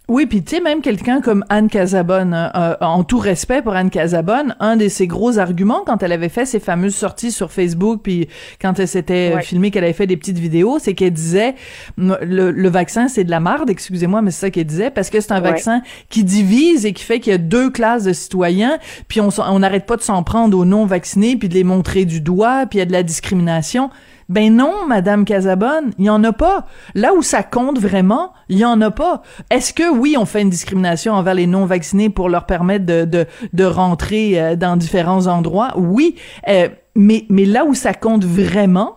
Oui, 0.09 0.25
puis 0.25 0.41
tu 0.41 0.55
sais, 0.55 0.61
même 0.61 0.79
quelqu'un 0.81 1.19
comme 1.19 1.43
Anne 1.49 1.67
Casabonne, 1.69 2.33
hein, 2.33 2.49
euh, 2.55 2.75
en 2.79 3.03
tout 3.03 3.17
respect 3.19 3.61
pour 3.61 3.73
Anne 3.73 3.89
Casabonne, 3.89 4.55
un 4.61 4.77
de 4.77 4.87
ses 4.87 5.05
gros 5.05 5.37
arguments 5.37 5.81
quand 5.85 6.01
elle 6.01 6.13
avait 6.13 6.29
fait 6.29 6.45
ses 6.45 6.61
fameuses 6.61 6.95
sorties 6.95 7.33
sur 7.33 7.51
Facebook, 7.51 7.99
puis 8.03 8.29
quand 8.61 8.79
elle 8.79 8.87
s'était 8.87 9.33
Ouais. 9.35 9.41
filmée 9.41 9.69
qu'elle 9.69 9.83
avait 9.83 9.91
fait 9.91 10.07
des 10.07 10.15
petites 10.15 10.39
vidéos, 10.39 10.77
c'est 10.79 10.93
qu'elle 10.93 11.11
disait 11.11 11.55
le, 11.97 12.51
le 12.51 12.69
vaccin 12.69 13.09
c'est 13.09 13.25
de 13.25 13.29
la 13.31 13.41
marde, 13.41 13.69
excusez-moi, 13.69 14.21
mais 14.21 14.31
c'est 14.31 14.39
ça 14.45 14.49
qu'elle 14.49 14.63
disait, 14.65 14.91
parce 14.91 15.09
que 15.09 15.19
c'est 15.19 15.33
un 15.33 15.41
Ouais. 15.41 15.49
vaccin 15.49 15.81
qui 16.09 16.23
divise 16.23 16.85
et 16.85 16.93
qui 16.93 17.03
fait 17.03 17.19
qu'il 17.19 17.31
y 17.31 17.35
a 17.35 17.37
deux 17.37 17.69
classes 17.69 18.05
de 18.05 18.13
citoyens, 18.13 18.77
puis 19.09 19.19
on 19.19 19.59
n'arrête 19.59 19.85
pas 19.85 19.97
de 19.97 20.01
s'en 20.03 20.23
prendre 20.23 20.57
aux 20.57 20.63
non-vaccinés, 20.65 21.35
puis 21.35 21.49
de 21.49 21.53
les 21.53 21.65
montrer 21.65 22.05
du 22.05 22.21
doigt, 22.21 22.65
puis 22.65 22.77
il 22.77 22.79
y 22.79 22.81
a 22.81 22.85
de 22.85 22.93
la 22.93 23.03
discrimination. 23.03 23.89
Ben 24.29 24.55
non, 24.55 24.85
Madame 24.87 25.23
Casabonne, 25.23 25.91
il 25.97 26.05
y 26.05 26.09
en 26.09 26.23
a 26.23 26.33
pas. 26.33 26.65
Là 26.95 27.13
où 27.13 27.21
ça 27.21 27.43
compte 27.43 27.79
vraiment, 27.79 28.33
il 28.49 28.57
y 28.57 28.65
en 28.65 28.81
a 28.81 28.91
pas. 28.91 29.21
Est-ce 29.49 29.73
que 29.73 29.89
oui, 29.89 30.15
on 30.19 30.25
fait 30.25 30.41
une 30.41 30.49
discrimination 30.49 31.13
envers 31.13 31.33
les 31.33 31.47
non-vaccinés 31.47 32.09
pour 32.09 32.27
leur 32.29 32.45
permettre 32.45 32.85
de 32.85 33.05
de, 33.05 33.25
de 33.53 33.63
rentrer 33.63 34.39
euh, 34.41 34.55
dans 34.55 34.75
différents 34.75 35.27
endroits? 35.27 35.73
Oui, 35.77 36.15
Euh, 36.49 36.67
mais 36.95 37.25
mais 37.29 37.45
là 37.45 37.63
où 37.63 37.73
ça 37.73 37.93
compte 37.93 38.25
vraiment, 38.25 38.96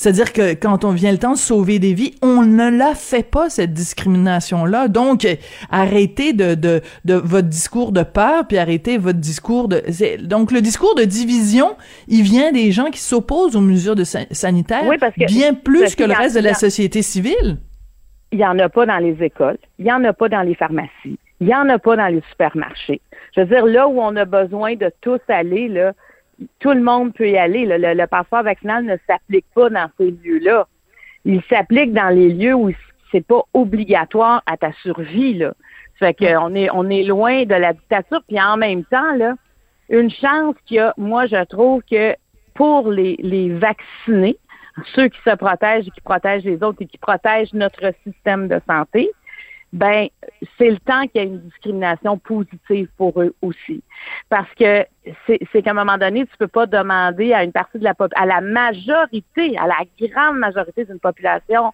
c'est-à-dire 0.00 0.32
que 0.32 0.54
quand 0.54 0.84
on 0.84 0.92
vient 0.92 1.10
le 1.10 1.18
temps 1.18 1.32
de 1.32 1.38
sauver 1.38 1.80
des 1.80 1.92
vies, 1.92 2.14
on 2.22 2.42
ne 2.42 2.70
la 2.70 2.94
fait 2.94 3.28
pas 3.28 3.50
cette 3.50 3.72
discrimination-là. 3.72 4.86
Donc, 4.86 5.26
arrêtez 5.70 6.32
de, 6.32 6.54
de, 6.54 6.82
de 7.04 7.14
votre 7.14 7.48
discours 7.48 7.90
de 7.90 8.04
peur, 8.04 8.46
puis 8.46 8.58
arrêtez 8.58 8.96
votre 8.96 9.18
discours 9.18 9.66
de... 9.66 9.82
c'est- 9.90 10.18
Donc, 10.18 10.52
le 10.52 10.60
discours 10.60 10.94
de 10.94 11.02
division, 11.02 11.76
il 12.06 12.22
vient 12.22 12.52
des 12.52 12.70
gens 12.70 12.90
qui 12.90 13.00
s'opposent 13.00 13.56
aux 13.56 13.60
mesures 13.60 13.96
de 13.96 14.04
sa- 14.04 14.26
sanitaires 14.30 14.86
Oui, 14.86 14.98
parce 14.98 15.14
que- 15.16 15.26
bien 15.26 15.52
plus 15.52 15.80
parce 15.80 15.94
que 15.96 16.04
le 16.04 16.14
reste 16.14 16.36
de 16.36 16.42
la 16.42 16.54
société 16.54 17.02
civile. 17.02 17.58
Il 18.30 18.38
y 18.38 18.44
en 18.46 18.56
a 18.60 18.68
pas 18.68 18.86
dans 18.86 18.98
les 18.98 19.16
écoles, 19.24 19.58
il 19.80 19.86
y 19.86 19.92
en 19.92 20.04
a 20.04 20.12
pas 20.12 20.28
dans 20.28 20.42
les 20.42 20.54
pharmacies, 20.54 21.18
il 21.40 21.48
y 21.48 21.54
en 21.54 21.68
a 21.70 21.78
pas 21.80 21.96
dans 21.96 22.06
les 22.06 22.22
supermarchés. 22.30 23.00
Je 23.34 23.40
veux 23.40 23.46
dire, 23.46 23.66
là 23.66 23.88
où 23.88 24.00
on 24.00 24.14
a 24.16 24.24
besoin 24.24 24.74
de 24.76 24.92
tous 25.00 25.18
aller, 25.28 25.66
là, 25.68 25.92
tout 26.60 26.72
le 26.72 26.82
monde 26.82 27.14
peut 27.14 27.28
y 27.28 27.36
aller. 27.36 27.66
Le, 27.66 27.94
le 27.94 28.06
passeport 28.06 28.42
vaccinal 28.42 28.84
ne 28.84 28.96
s'applique 29.06 29.46
pas 29.54 29.70
dans 29.70 29.90
ces 29.98 30.10
lieux-là. 30.10 30.66
Il 31.24 31.42
s'applique 31.48 31.92
dans 31.92 32.08
les 32.08 32.32
lieux 32.32 32.54
où 32.54 32.70
c'est 33.10 33.26
pas 33.26 33.42
obligatoire 33.54 34.42
à 34.46 34.56
ta 34.56 34.72
survie, 34.82 35.34
là. 35.34 35.54
Fait 35.98 36.14
que 36.14 36.36
on 36.38 36.54
est 36.54 36.70
on 36.72 36.88
est 36.88 37.02
loin 37.02 37.44
de 37.44 37.54
la 37.54 37.72
dictature, 37.72 38.22
puis 38.28 38.40
en 38.40 38.56
même 38.56 38.84
temps, 38.84 39.14
là, 39.16 39.34
une 39.88 40.10
chance 40.10 40.54
qu'il 40.66 40.76
y 40.76 40.80
a, 40.80 40.94
moi 40.96 41.26
je 41.26 41.42
trouve 41.44 41.82
que 41.90 42.14
pour 42.54 42.90
les, 42.90 43.16
les 43.18 43.50
vaccinés, 43.50 44.38
ceux 44.94 45.08
qui 45.08 45.18
se 45.24 45.34
protègent 45.34 45.88
et 45.88 45.90
qui 45.90 46.00
protègent 46.00 46.44
les 46.44 46.62
autres 46.62 46.78
et 46.80 46.86
qui 46.86 46.98
protègent 46.98 47.52
notre 47.52 47.92
système 48.04 48.48
de 48.48 48.60
santé, 48.68 49.10
ben 49.72 50.08
c'est 50.56 50.70
le 50.70 50.78
temps 50.78 51.02
qu'il 51.08 51.20
y 51.20 51.24
ait 51.24 51.28
une 51.28 51.40
discrimination 51.40 52.16
positive 52.18 52.88
pour 52.96 53.20
eux 53.20 53.34
aussi. 53.42 53.82
Parce 54.28 54.52
que 54.54 54.86
c'est 55.26 55.62
qu'à 55.62 55.70
un 55.70 55.74
moment 55.74 55.98
donné, 55.98 56.26
tu 56.26 56.36
peux 56.38 56.48
pas 56.48 56.66
demander 56.66 57.32
à 57.32 57.44
une 57.44 57.52
partie 57.52 57.78
de 57.78 57.84
la 57.84 57.94
à 58.14 58.26
la 58.26 58.40
majorité, 58.40 59.58
à 59.58 59.66
la 59.66 59.76
grande 60.00 60.38
majorité 60.38 60.84
d'une 60.84 61.00
population 61.00 61.72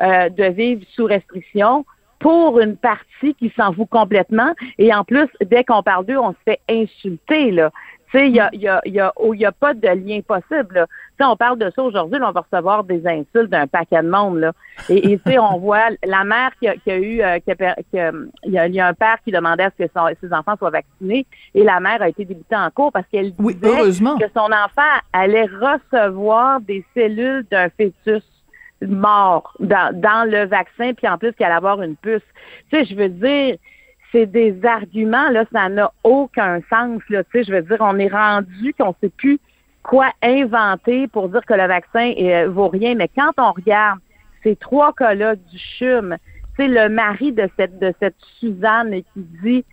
euh, 0.00 0.28
de 0.28 0.44
vivre 0.44 0.82
sous 0.94 1.04
restriction 1.04 1.84
pour 2.18 2.58
une 2.60 2.76
partie 2.76 3.34
qui 3.34 3.52
s'en 3.56 3.72
fout 3.72 3.88
complètement. 3.90 4.54
Et 4.78 4.94
en 4.94 5.04
plus, 5.04 5.28
dès 5.44 5.62
qu'on 5.64 5.82
parle 5.82 6.06
d'eux, 6.06 6.16
on 6.16 6.32
se 6.32 6.38
fait 6.46 6.60
insulter, 6.70 7.50
là. 7.50 7.70
Tu 8.14 8.20
sais, 8.20 8.28
il 8.28 8.36
y 8.36 8.38
a, 8.40 8.48
y, 8.52 8.68
a, 8.68 8.80
y, 8.84 9.00
a, 9.00 9.12
oh, 9.16 9.34
y 9.34 9.44
a 9.44 9.50
pas 9.50 9.74
de 9.74 9.88
lien 9.88 10.20
possible. 10.20 10.86
là. 11.18 11.30
On 11.32 11.36
parle 11.36 11.58
de 11.58 11.68
ça 11.74 11.82
aujourd'hui, 11.82 12.20
on 12.22 12.30
va 12.30 12.42
recevoir 12.48 12.84
des 12.84 13.04
insultes 13.06 13.50
d'un 13.50 13.66
paquet 13.66 14.00
de 14.02 14.08
monde. 14.08 14.38
Là. 14.38 14.52
Et 14.88 15.12
et 15.12 15.18
tu 15.18 15.32
sais, 15.32 15.38
on 15.40 15.58
voit 15.58 15.88
la 16.04 16.22
mère 16.22 16.50
qui 16.60 16.68
a, 16.68 16.76
qui 16.76 16.90
a 16.92 16.96
eu, 16.96 17.20
euh, 17.22 17.38
qui 17.40 17.50
a 17.50 17.74
qui 17.90 17.98
a- 17.98 18.12
il, 18.44 18.52
y 18.52 18.80
a, 18.80 18.86
un 18.86 18.94
père 18.94 19.16
qui 19.24 19.32
demandait 19.32 19.64
à 19.64 19.70
ce 19.76 19.84
que 19.84 19.90
son- 19.92 20.06
ses 20.20 20.32
enfants 20.32 20.54
soient 20.56 20.70
vaccinés, 20.70 21.26
et 21.56 21.64
la 21.64 21.80
mère 21.80 22.02
a 22.02 22.08
été 22.08 22.24
débutée 22.24 22.54
en 22.56 22.70
cours 22.70 22.92
parce 22.92 23.06
qu'elle 23.10 23.32
disait 23.52 23.68
que 24.20 24.30
son 24.32 24.46
enfant 24.46 24.94
allait 25.12 25.46
recevoir 25.46 26.60
des 26.60 26.84
cellules 26.94 27.44
d'un 27.50 27.68
fœtus 27.70 28.22
mort 28.82 29.54
dans, 29.60 29.98
dans 29.98 30.30
le 30.30 30.44
vaccin, 30.46 30.92
puis 30.94 31.08
en 31.08 31.18
plus 31.18 31.32
qu'il 31.32 31.46
allait 31.46 31.54
avoir 31.56 31.80
une 31.82 31.96
puce. 31.96 32.22
Tu 32.70 32.76
sais, 32.78 32.84
je 32.84 32.94
veux 32.94 33.08
dire, 33.08 33.56
c'est 34.14 34.26
des 34.26 34.64
arguments, 34.64 35.28
là, 35.30 35.44
ça 35.52 35.68
n'a 35.68 35.90
aucun 36.04 36.60
sens, 36.70 37.02
là. 37.10 37.24
Tu 37.24 37.30
sais, 37.32 37.44
je 37.44 37.52
veux 37.52 37.62
dire, 37.62 37.78
on 37.80 37.98
est 37.98 38.08
rendu 38.08 38.72
qu'on 38.78 38.94
sait 39.00 39.10
plus 39.10 39.40
quoi 39.82 40.10
inventer 40.22 41.08
pour 41.08 41.28
dire 41.28 41.44
que 41.44 41.54
le 41.54 41.66
vaccin 41.66 42.12
euh, 42.18 42.48
vaut 42.48 42.68
rien. 42.68 42.94
Mais 42.94 43.08
quand 43.08 43.32
on 43.38 43.52
regarde 43.52 43.98
ces 44.44 44.54
trois 44.56 44.92
cas-là 44.92 45.34
du 45.34 45.58
CHUM, 45.58 46.16
sais, 46.56 46.68
le 46.68 46.88
mari 46.88 47.32
de 47.32 47.48
cette, 47.56 47.78
de 47.78 47.92
cette 48.00 48.16
Suzanne 48.38 49.02
qui 49.12 49.26
dit, 49.42 49.64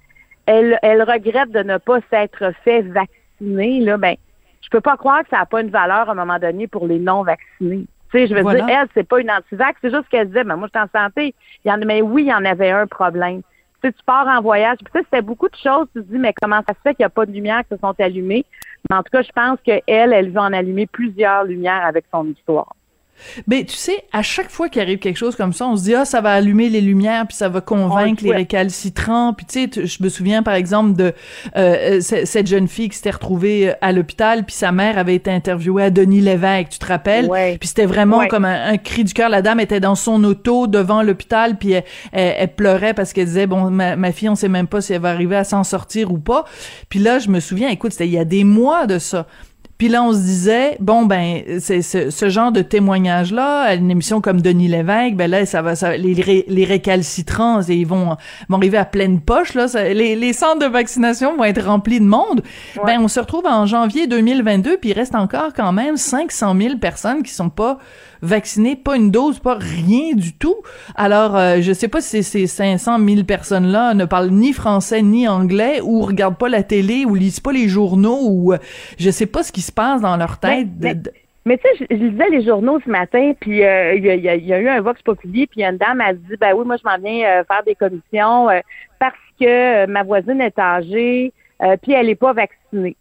elle, 0.46 0.80
elle 0.82 1.04
regrette 1.04 1.52
de 1.52 1.64
ne 1.64 1.78
pas 1.78 2.00
s'être 2.10 2.52
fait 2.64 2.82
vacciner, 2.82 3.80
là, 3.82 3.98
ben, 3.98 4.16
je 4.62 4.70
peux 4.70 4.82
pas 4.82 4.98
croire 4.98 5.24
que 5.24 5.30
ça 5.30 5.38
n'a 5.38 5.46
pas 5.46 5.62
une 5.62 5.70
valeur 5.70 6.10
à 6.10 6.12
un 6.12 6.16
moment 6.16 6.40
donné 6.40 6.68
pour 6.68 6.88
les 6.88 7.00
non-vaccinés. 7.00 7.86
Tu 8.12 8.18
sais, 8.18 8.28
je 8.28 8.36
veux 8.36 8.42
Voilà. 8.42 8.66
dire, 8.66 8.78
elle, 8.82 8.88
c'est 8.94 9.08
pas 9.08 9.22
une 9.22 9.32
anti-vax, 9.32 9.80
c'est 9.82 9.92
juste 9.92 10.10
qu'elle 10.10 10.28
disait, 10.28 10.44
ben, 10.44 10.56
moi, 10.56 10.68
je 10.74 10.80
suis 10.80 10.88
en 10.88 11.00
santé. 11.00 11.34
Il 11.64 11.70
y 11.70 11.72
en, 11.72 11.78
mais 11.78 12.02
oui, 12.02 12.24
il 12.24 12.28
y 12.28 12.34
en 12.34 12.46
avait 12.46 12.72
un 12.72 12.88
problème. 12.88 13.42
Tu 13.82 13.88
sais, 13.88 13.94
tu 13.94 14.04
pars 14.06 14.28
en 14.28 14.42
voyage. 14.42 14.78
Puis, 14.78 14.92
tu 14.94 15.00
sais, 15.00 15.06
c'était 15.06 15.22
beaucoup 15.22 15.50
de 15.50 15.56
choses. 15.56 15.88
Tu 15.96 16.04
te 16.04 16.12
dis, 16.12 16.18
mais 16.18 16.34
comment 16.40 16.62
ça 16.68 16.74
se 16.74 16.80
fait 16.82 16.96
qu'il 16.96 17.04
n'y 17.04 17.08
a 17.08 17.10
pas 17.10 17.26
de 17.26 17.32
lumière 17.32 17.62
qui 17.62 17.76
se 17.76 17.78
sont 17.78 17.96
allumées? 18.00 18.46
Mais 18.90 18.96
en 18.96 19.04
tout 19.04 19.12
cas, 19.12 19.22
je 19.22 19.32
pense 19.32 19.60
qu'elle, 19.64 19.82
elle 20.14 20.32
veut 20.32 20.40
en 20.40 20.54
allumer 20.54 20.88
plusieurs 20.88 21.44
lumières 21.44 21.86
avec 21.86 22.06
son 22.12 22.26
histoire. 22.28 22.76
Ben, 23.48 23.66
tu 23.66 23.76
sais, 23.76 24.04
à 24.12 24.22
chaque 24.22 24.50
fois 24.50 24.70
qu'il 24.70 24.82
arrive 24.82 25.00
quelque 25.00 25.18
chose 25.18 25.36
comme 25.36 25.54
ça, 25.54 25.68
on 25.68 25.76
se 25.76 25.84
dit 25.84 25.96
ah 25.96 26.06
ça 26.06 26.22
va 26.22 26.32
allumer 26.34 26.70
les 26.70 26.82
lumières 26.82 27.26
puis 27.28 27.36
ça 27.38 27.50
va 27.50 27.62
convaincre 27.62 28.22
On 28.24 28.28
le 28.28 28.32
les 28.32 28.36
récalcitrants. 28.38 29.34
Puis 29.34 29.46
tu 29.46 29.70
sais, 29.74 29.86
je 29.88 30.04
me 30.04 30.10
souviens 30.10 30.44
par 30.44 30.54
exemple 30.56 30.94
de 30.96 31.14
euh, 31.58 32.00
cette 32.02 32.48
jeune 32.48 32.68
fille 32.68 32.90
qui 32.90 32.98
s'était 32.98 33.12
retrouvée 33.12 33.70
euh, 33.70 33.74
à 33.82 33.92
l'hôpital 33.92 34.44
puis 34.46 34.56
sa 34.56 34.72
mère 34.72 34.98
avait 34.98 35.16
été 35.16 35.32
interviewée 35.32 35.84
à 35.84 35.90
Denis 35.90 36.22
Lévesque, 36.22 36.70
tu 36.72 36.80
te 36.80 36.86
rappelles? 36.86 37.26
Ouais. 37.26 37.58
Puis 37.60 37.70
c'était 37.70 37.86
vraiment 37.86 38.20
Ouais. 38.20 38.28
comme 38.28 38.46
un, 38.46 38.72
un 38.74 38.78
cri 38.78 39.04
du 39.04 39.14
cœur. 39.14 39.30
La 39.30 39.42
dame 39.42 39.60
était 39.60 39.80
dans 39.80 39.96
son 39.96 40.24
auto 40.24 40.68
devant 40.68 41.02
l'hôpital 41.02 41.58
puis 41.58 41.72
elle, 41.72 41.84
elle- 42.12 42.36
elle 42.38 42.54
pleurait 42.56 42.94
parce 42.94 43.14
qu'elle 43.14 43.26
disait 43.26 43.48
bon 43.48 43.70
ma, 43.70 43.96
ma 43.96 44.12
fille 44.12 44.30
on 44.30 44.36
sait 44.36 44.50
même 44.50 44.68
pas 44.68 44.82
si 44.82 44.94
elle 44.94 45.02
va 45.02 45.10
arriver 45.12 45.36
à 45.36 45.44
s'en 45.44 45.64
sortir 45.64 46.12
ou 46.12 46.18
pas. 46.20 46.46
Puis 46.90 47.00
là 47.00 47.20
je 47.20 47.30
me 47.30 47.40
souviens, 47.40 47.70
écoute 47.70 47.92
c'était 47.92 48.08
il 48.08 48.14
y 48.14 48.18
a 48.20 48.26
des 48.26 48.44
mois 48.44 48.86
de 48.88 49.00
ça. 49.00 49.28
Puis 49.82 49.90
là, 49.90 50.04
on 50.04 50.14
se 50.14 50.20
disait, 50.20 50.78
bon, 50.80 51.08
ben, 51.08 51.42
c'est 51.60 51.82
ce, 51.82 52.12
ce 52.12 52.30
genre 52.30 52.52
de 52.52 52.62
témoignage-là, 52.62 53.74
une 53.74 53.90
émission 53.90 54.22
comme 54.22 54.40
Denis 54.40 54.68
Lévesque, 54.68 55.16
ben 55.16 55.28
là, 55.28 55.44
ça 55.48 55.64
va, 55.64 55.76
ça, 55.76 55.98
les, 55.98 56.14
ré- 56.22 56.46
les 56.48 56.66
récalcitrants, 56.66 57.62
ils 57.64 57.88
vont, 57.88 58.16
vont 58.48 58.58
arriver 58.58 58.78
à 58.78 58.86
pleine 58.86 59.20
poche, 59.22 59.56
là. 59.56 59.68
Ça- 59.68 59.92
les, 59.92 60.16
les 60.16 60.34
centres 60.34 60.60
de 60.60 60.72
vaccination 60.72 61.36
vont 61.36 61.46
être 61.46 61.66
remplis 61.66 62.00
de 62.00 62.06
monde. 62.06 62.44
Ben, 62.86 63.00
on 63.02 63.08
se 63.08 63.20
retrouve 63.20 63.48
en 63.48 63.66
janvier 63.66 64.06
2022, 64.06 64.78
puis 64.78 64.92
il 64.92 64.94
reste 64.94 65.16
encore 65.16 65.52
quand 65.56 65.72
même 65.74 65.98
500 65.98 66.56
000 66.56 66.78
personnes 66.78 67.24
qui 67.24 67.32
sont 67.34 67.50
pas 67.50 67.80
vaccinées, 68.24 68.76
pas 68.76 68.98
une 68.98 69.10
dose, 69.10 69.40
pas 69.40 69.56
rien 69.56 70.14
du 70.14 70.34
tout. 70.34 70.58
Alors, 70.96 71.36
euh, 71.36 71.58
je 71.60 71.74
sais 71.74 71.88
pas 71.88 72.02
si 72.02 72.22
ces 72.22 72.46
500 72.46 73.00
000 73.04 73.24
personnes-là 73.24 73.96
ne 73.96 74.06
parlent 74.06 74.30
ni 74.30 74.54
français 74.54 75.02
ni 75.02 75.28
anglais, 75.28 75.80
ou 75.84 76.02
regardent 76.02 76.38
pas 76.38 76.48
la 76.50 76.62
télé, 76.62 77.04
ou 77.04 77.16
lisent 77.16 77.40
pas 77.40 77.52
les 77.52 77.68
journaux, 77.68 78.20
ou 78.22 78.54
euh, 78.54 78.58
je 79.00 79.10
sais 79.10 79.26
pas 79.26 79.42
ce 79.42 79.52
qui 79.52 79.62
se 79.62 79.71
passe 79.74 80.02
dans 80.02 80.18
leur 80.18 80.40
tête. 80.40 80.68
Mais- 80.80 80.96
de- 80.96 81.04
de- 81.04 81.12
Mais 81.46 81.58
tu 81.58 81.64
sais, 81.64 81.86
je, 81.90 81.96
je 81.96 82.04
lisais 82.04 82.30
les 82.30 82.44
journaux 82.46 82.80
ce 82.86 82.90
matin, 82.90 83.34
puis 83.40 83.64
euh, 83.64 83.96
il 83.96 84.06
y, 84.06 84.10
a, 84.12 84.16
il 84.16 84.22
y 84.24 84.30
a- 84.30 84.36
il 84.36 84.46
y 84.46 84.54
a 84.54 84.60
eu 84.60 84.68
un 84.70 84.82
vox 84.82 85.02
populi, 85.02 85.48
puis 85.48 85.64
une 85.64 85.78
dame 85.78 86.00
a 86.02 86.14
dit, 86.14 86.36
ben 86.40 86.54
oui, 86.54 86.66
moi 86.66 86.76
je 86.78 86.88
m'en 86.88 86.98
viens 87.04 87.28
euh, 87.40 87.44
faire 87.46 87.64
des 87.66 87.74
commissions 87.76 88.50
euh, 88.50 88.60
parce 89.00 89.16
que 89.40 89.86
ma 89.88 90.04
voisine 90.04 90.40
est 90.42 90.58
âgée, 90.60 91.34
puis 91.82 91.94
elle 91.94 92.10
est 92.10 92.16
pas 92.16 92.34
vaccinée. 92.34 92.96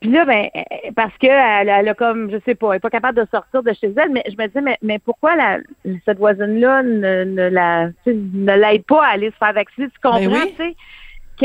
Puis 0.00 0.10
là, 0.10 0.26
ben, 0.26 0.48
parce 0.94 1.16
que 1.16 1.26
elle, 1.26 1.70
elle 1.70 1.88
a 1.88 1.94
comme, 1.94 2.30
je 2.30 2.36
sais 2.44 2.54
pas, 2.54 2.72
elle 2.72 2.76
est 2.76 2.80
pas 2.80 2.90
capable 2.90 3.18
de 3.18 3.26
sortir 3.30 3.62
de 3.62 3.72
chez 3.72 3.90
elle, 3.96 4.10
mais 4.12 4.22
je 4.26 4.36
me 4.36 4.46
dis, 4.46 4.60
mais, 4.62 4.76
mais 4.82 4.98
pourquoi 4.98 5.34
la, 5.36 5.58
cette 6.04 6.18
voisine-là 6.18 6.82
ne, 6.82 7.24
ne 7.24 7.48
la, 7.48 7.88
tu 8.04 8.12
sais, 8.12 8.14
ne 8.14 8.52
l'aide 8.56 8.84
pas 8.84 9.06
à 9.06 9.12
aller 9.12 9.30
se 9.30 9.36
faire 9.36 9.54
vacciner? 9.54 9.86
Tu 9.88 9.98
comprends, 10.02 10.20
Ben 10.20 10.30
oui. 10.32 10.54
tu 10.58 10.62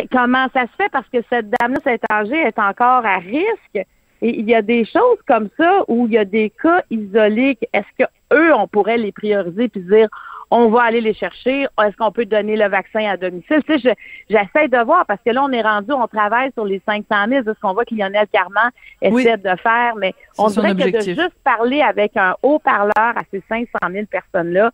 sais? 0.02 0.08
comment 0.12 0.48
ça 0.54 0.64
se 0.64 0.76
fait? 0.84 0.90
Parce 0.92 1.08
que 1.08 1.20
cette 1.30 1.50
dame-là, 1.50 1.80
cette 1.84 2.04
âgée, 2.12 2.42
est 2.42 2.60
encore 2.60 3.06
à 3.06 3.18
risque. 3.20 3.88
Et 4.22 4.40
il 4.40 4.50
y 4.50 4.54
a 4.56 4.62
des 4.62 4.86
choses 4.86 5.18
comme 5.28 5.50
ça 5.58 5.84
où 5.88 6.06
il 6.08 6.14
y 6.14 6.18
a 6.18 6.26
des 6.26 6.52
cas 6.52 6.84
isolés. 6.92 7.58
Est-ce 7.74 8.04
que 8.06 8.10
eux, 8.34 8.54
on 8.54 8.68
pourrait 8.68 8.98
les 8.98 9.12
prioriser 9.12 9.68
puis 9.68 9.82
dire 9.82 10.08
on 10.54 10.68
va 10.70 10.84
aller 10.84 11.00
les 11.02 11.14
chercher? 11.14 11.62
Est-ce 11.82 11.96
qu'on 11.96 12.12
peut 12.12 12.26
donner 12.26 12.58
le 12.58 12.68
vaccin 12.68 13.10
à 13.10 13.16
domicile? 13.16 13.64
Tu 13.66 13.80
sais, 13.80 13.96
je- 14.30 14.36
j'essaie 14.36 14.68
de 14.68 14.78
voir 14.84 15.06
parce 15.06 15.22
que 15.26 15.32
là, 15.32 15.42
on 15.44 15.52
est 15.52 15.62
rendu, 15.62 15.94
on 15.94 16.08
travaille 16.08 16.52
sur 16.52 16.66
les 16.66 16.82
500 16.86 17.06
000. 17.30 17.42
C'est 17.46 17.54
ce 17.56 17.60
qu'on 17.62 17.74
voit 17.74 17.86
que 17.86 17.96
Lionel 17.96 18.28
Carman 18.34 18.70
essaie 19.02 19.14
Oui. 19.14 19.24
de 19.26 19.56
faire? 19.64 19.94
Mais 19.98 20.14
on 20.38 20.48
dirait 20.48 20.76
que 20.76 20.92
de 20.98 21.00
juste 21.02 21.34
parler 21.46 21.82
avec 21.82 22.18
un 22.18 22.36
haut-parleur 22.44 22.92
à 22.98 23.22
ces 23.32 23.42
500 23.48 23.70
000 23.92 24.06
personnes-là, 24.08 24.72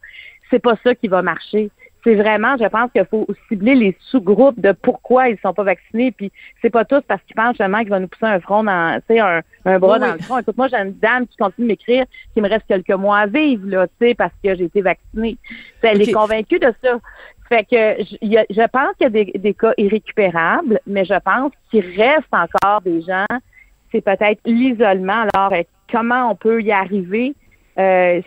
c'est 0.50 0.60
pas 0.60 0.76
ça 0.84 0.96
qui 0.96 1.08
va 1.08 1.22
marcher. 1.22 1.70
C'est 2.04 2.16
vraiment, 2.16 2.56
je 2.58 2.68
pense 2.68 2.92
qu'il 2.92 3.06
faut 3.06 3.28
cibler 3.48 3.76
les 3.76 3.98
sous-groupes 4.00 4.60
de 4.60 4.72
pourquoi 4.72 5.30
ils 5.30 5.38
sont 5.40 5.54
pas 5.54 5.64
vaccinés. 5.64 6.12
Puis 6.12 6.32
c'est 6.62 6.70
pas 6.70 6.86
tous 6.86 7.02
parce 7.02 7.22
qu'ils 7.24 7.36
pensent 7.36 7.58
justement 7.58 7.80
qu'il 7.80 7.90
va 7.90 8.00
nous 8.00 8.08
pousser 8.08 8.26
un 8.26 8.40
front 8.40 8.64
dans, 8.64 9.00
tu 9.08 9.16
sais, 9.16 9.20
un, 9.20 9.42
un 9.66 9.80
bras 9.80 10.00
dans 10.00 10.14
le 10.14 10.20
front. 10.20 10.38
Écoute, 10.38 10.58
moi, 10.58 10.68
j'ai 10.68 10.78
une 10.78 10.94
dame 10.94 11.28
qui 11.28 11.38
continue 11.38 11.68
de 11.68 11.72
m'écrire 11.72 12.06
qu'il 12.34 12.44
me 12.44 12.50
reste 12.50 12.66
quelques 12.68 12.92
mois 12.92 13.20
à 13.20 13.26
vivre, 13.26 13.68
là, 13.68 13.88
tu 13.88 13.94
sais, 14.00 14.16
parce 14.16 14.34
que 14.44 14.56
j'ai 14.56 14.66
été 14.66 14.82
vaccinée. 14.82 15.38
elle 15.82 16.02
est 16.02 16.12
convaincue 16.12 16.60
de 16.60 16.74
ça. 16.84 17.00
Fait 17.50 17.64
que 17.64 18.04
je, 18.04 18.44
je 18.50 18.68
pense 18.68 18.96
qu'il 18.98 19.04
y 19.04 19.06
a 19.06 19.10
des, 19.10 19.26
des, 19.26 19.54
cas 19.54 19.74
irrécupérables, 19.78 20.80
mais 20.86 21.06
je 21.06 21.18
pense 21.24 21.52
qu'il 21.72 21.86
reste 21.98 22.28
encore 22.32 22.82
des 22.82 23.02
gens. 23.02 23.26
C'est 23.92 24.02
peut-être 24.02 24.42
l'isolement. 24.46 25.26
Alors, 25.34 25.54
euh, 25.54 25.64
comment 25.90 26.32
on 26.32 26.36
peut 26.36 26.62
y 26.62 26.72
arriver? 26.72 27.36
Euh, 27.80 28.22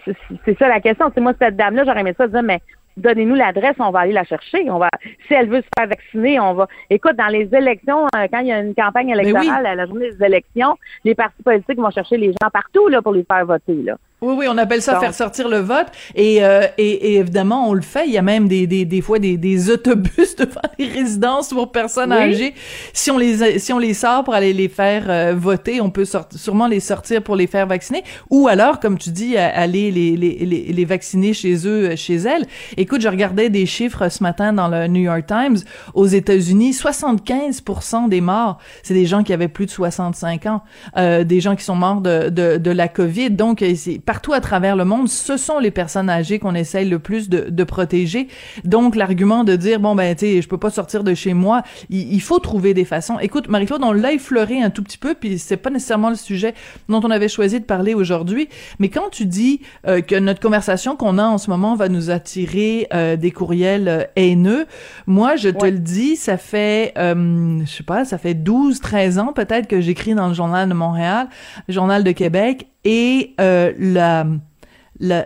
c'est 0.45 0.59
ça 0.59 0.69
la 0.69 0.81
question. 0.81 1.11
C'est 1.15 1.21
moi, 1.21 1.35
cette 1.39 1.57
dame-là, 1.57 1.85
j'aurais 1.85 2.01
aimé 2.01 2.15
ça 2.17 2.29
dire, 2.29 2.43
mais 2.43 2.61
donnez-nous 3.01 3.35
l'adresse, 3.35 3.77
on 3.79 3.91
va 3.91 4.01
aller 4.01 4.13
la 4.13 4.25
chercher. 4.25 4.71
On 4.71 4.79
va, 4.79 4.89
si 5.27 5.35
elle 5.35 5.49
veut 5.49 5.63
se 5.63 5.69
faire 5.77 5.89
vacciner, 5.89 6.41
on 6.41 6.55
va. 6.55 6.69
Écoute, 6.89 7.17
dans 7.17 7.29
les 7.29 7.49
élections, 7.55 8.07
euh, 8.15 8.27
quand 8.33 8.41
il 8.41 8.49
y 8.49 8.53
a 8.53 8.61
une 8.61 8.75
campagne 8.75 9.11
électorale, 9.11 9.67
à 9.67 9.75
la 9.75 9.87
journée 9.87 10.11
des 10.11 10.25
élections, 10.25 10.77
les 11.05 11.15
partis 11.15 11.43
politiques 11.43 11.79
vont 11.79 11.91
chercher 11.91 12.17
les 12.17 12.29
gens 12.29 12.51
partout 12.53 12.89
là 12.89 13.03
pour 13.03 13.13
les 13.13 13.25
faire 13.25 13.45
voter 13.45 13.75
là. 13.83 13.97
Oui, 14.23 14.35
oui, 14.37 14.47
on 14.51 14.59
appelle 14.59 14.83
ça 14.83 15.01
faire 15.01 15.15
sortir 15.15 15.49
le 15.49 15.59
vote. 15.59 15.87
Et, 16.15 16.45
euh, 16.45 16.67
et, 16.77 16.91
et, 16.91 17.17
évidemment, 17.17 17.71
on 17.71 17.73
le 17.73 17.81
fait. 17.81 18.07
Il 18.07 18.13
y 18.13 18.19
a 18.19 18.23
même 18.23 18.49
des, 18.49 18.67
des, 18.67 18.85
des 18.85 19.01
fois 19.01 19.19
des, 19.19 19.39
des 19.39 19.71
autobus 19.71 20.37
devant 20.39 20.61
les 20.79 20.89
résidences 20.89 21.49
pour 21.49 21.73
personnes 21.73 22.13
âgées. 22.13 22.55
Si 22.93 23.11
on 23.11 23.17
les 23.17 23.59
si 23.59 23.73
on 23.73 23.79
les 23.79 23.95
sort 23.95 24.25
pour 24.25 24.35
aller 24.35 24.53
les 24.53 24.69
faire 24.69 25.05
euh, 25.09 25.35
voter, 25.35 25.81
on 25.81 25.91
peut 25.91 26.05
sûrement 26.37 26.67
les 26.67 26.81
sortir 26.81 27.23
pour 27.23 27.35
les 27.35 27.47
faire 27.47 27.67
vacciner. 27.67 28.05
Ou 28.29 28.47
alors, 28.49 28.79
comme 28.79 28.99
tu 28.99 29.11
dis, 29.11 29.39
aller 29.39 29.91
les, 29.91 30.17
les, 30.17 30.45
les, 30.45 30.73
les 30.73 30.85
vacciner 30.85 31.33
chez 31.33 31.67
eux, 31.67 31.97
chez 31.97 32.17
elles. 32.17 32.47
Écoute, 32.77 33.01
je 33.01 33.09
regardais 33.09 33.49
des 33.49 33.65
chiffres 33.65 34.11
ce 34.11 34.23
matin 34.23 34.53
dans 34.53 34.69
le 34.69 34.87
New 34.87 35.03
York 35.03 35.27
Times. 35.27 35.57
Aux 35.95 36.07
États-Unis, 36.07 36.73
75% 36.73 38.09
des 38.09 38.21
morts, 38.21 38.59
c'est 38.83 38.95
des 38.95 39.07
gens 39.07 39.23
qui 39.23 39.33
avaient 39.33 39.49
plus 39.49 39.67
de 39.67 39.71
65 39.71 40.47
ans, 40.47 40.63
euh, 40.97 41.25
des 41.25 41.41
gens 41.41 41.57
qui 41.57 41.65
sont 41.65 41.77
morts 41.77 42.01
de, 42.03 42.29
de, 42.29 42.59
de 42.59 42.71
la 42.71 42.89
COVID. 42.89 43.31
Donc, 43.31 43.65
c'est 43.77 43.99
partout 44.11 44.33
à 44.33 44.41
travers 44.41 44.75
le 44.75 44.85
monde, 44.85 45.09
ce 45.09 45.37
sont 45.37 45.61
les 45.61 45.71
personnes 45.71 46.11
âgées 46.11 46.41
qu'on 46.41 46.57
essaye 46.57 46.89
le 46.89 46.99
plus 46.99 47.29
de, 47.29 47.49
de 47.49 47.63
protéger. 47.63 48.27
Donc, 48.65 48.97
l'argument 48.97 49.45
de 49.45 49.55
dire, 49.55 49.79
bon, 49.79 49.95
ben, 49.95 50.17
tu 50.17 50.27
sais, 50.27 50.43
je 50.43 50.49
peux 50.49 50.59
pas 50.59 50.71
sortir 50.71 51.05
de 51.05 51.15
chez 51.15 51.33
moi, 51.33 51.63
il, 51.91 52.21
faut 52.21 52.41
trouver 52.41 52.75
des 52.75 52.85
façons. 52.85 53.21
Écoute, 53.21 53.47
Marie-Claude, 53.49 53.85
on 53.85 53.93
l'a 53.93 54.13
effleuré 54.13 54.61
un 54.61 54.71
tout 54.71 54.83
petit 54.83 54.99
peu, 54.99 55.15
puis 55.15 55.39
c'est 55.39 55.57
pas 55.57 55.71
nécessairement 55.71 56.11
le 56.11 56.17
sujet 56.17 56.55
dont 56.89 57.01
on 57.05 57.11
avait 57.13 57.29
choisi 57.29 57.61
de 57.61 57.65
parler 57.65 57.95
aujourd'hui, 57.95 58.49
mais 58.81 58.89
quand 58.89 59.11
tu 59.13 59.27
dis 59.27 59.61
euh, 59.87 60.01
que 60.01 60.17
notre 60.17 60.41
conversation 60.41 60.97
qu'on 60.97 61.17
a 61.17 61.25
en 61.25 61.39
ce 61.39 61.49
moment 61.49 61.77
va 61.77 61.89
nous 61.89 62.11
attirer 62.11 62.89
euh, 62.93 63.15
des 63.15 63.31
courriels 63.31 63.87
euh, 63.87 64.03
haineux, 64.17 64.67
moi, 65.07 65.37
je 65.37 65.51
te 65.51 65.67
le 65.67 65.79
dis, 65.79 66.17
ça 66.17 66.37
fait, 66.37 66.95
je 66.97 67.65
sais 67.65 67.85
pas, 67.85 68.05
ça 68.05 68.19
fait 68.19 68.35
12, 68.35 68.81
13 68.81 69.21
ans 69.21 69.33
peut-être 69.33 69.69
que 69.69 69.81
j'écris 69.81 70.17
dans 70.17 70.27
le 70.27 70.35
Journal 70.35 70.69
de 70.69 70.75
Montréal, 70.75 71.29
le 71.69 71.75
Journal 71.75 72.03
de 72.03 72.11
Québec, 72.11 72.67
et 72.85 73.35
euh, 73.41 73.73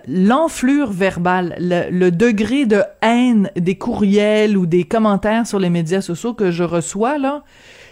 l'enflure 0.06 0.90
verbale, 0.90 1.56
le, 1.58 2.10
degré 2.10 2.66
de 2.66 2.82
haine 3.02 3.50
des 3.56 3.76
courriels 3.76 4.56
ou 4.56 4.66
des 4.66 4.84
commentaires 4.84 5.46
sur 5.46 5.58
les 5.58 5.70
médias 5.70 6.00
sociaux 6.00 6.34
que 6.34 6.50
je 6.50 6.64
reçois 6.64 7.18
là, 7.18 7.42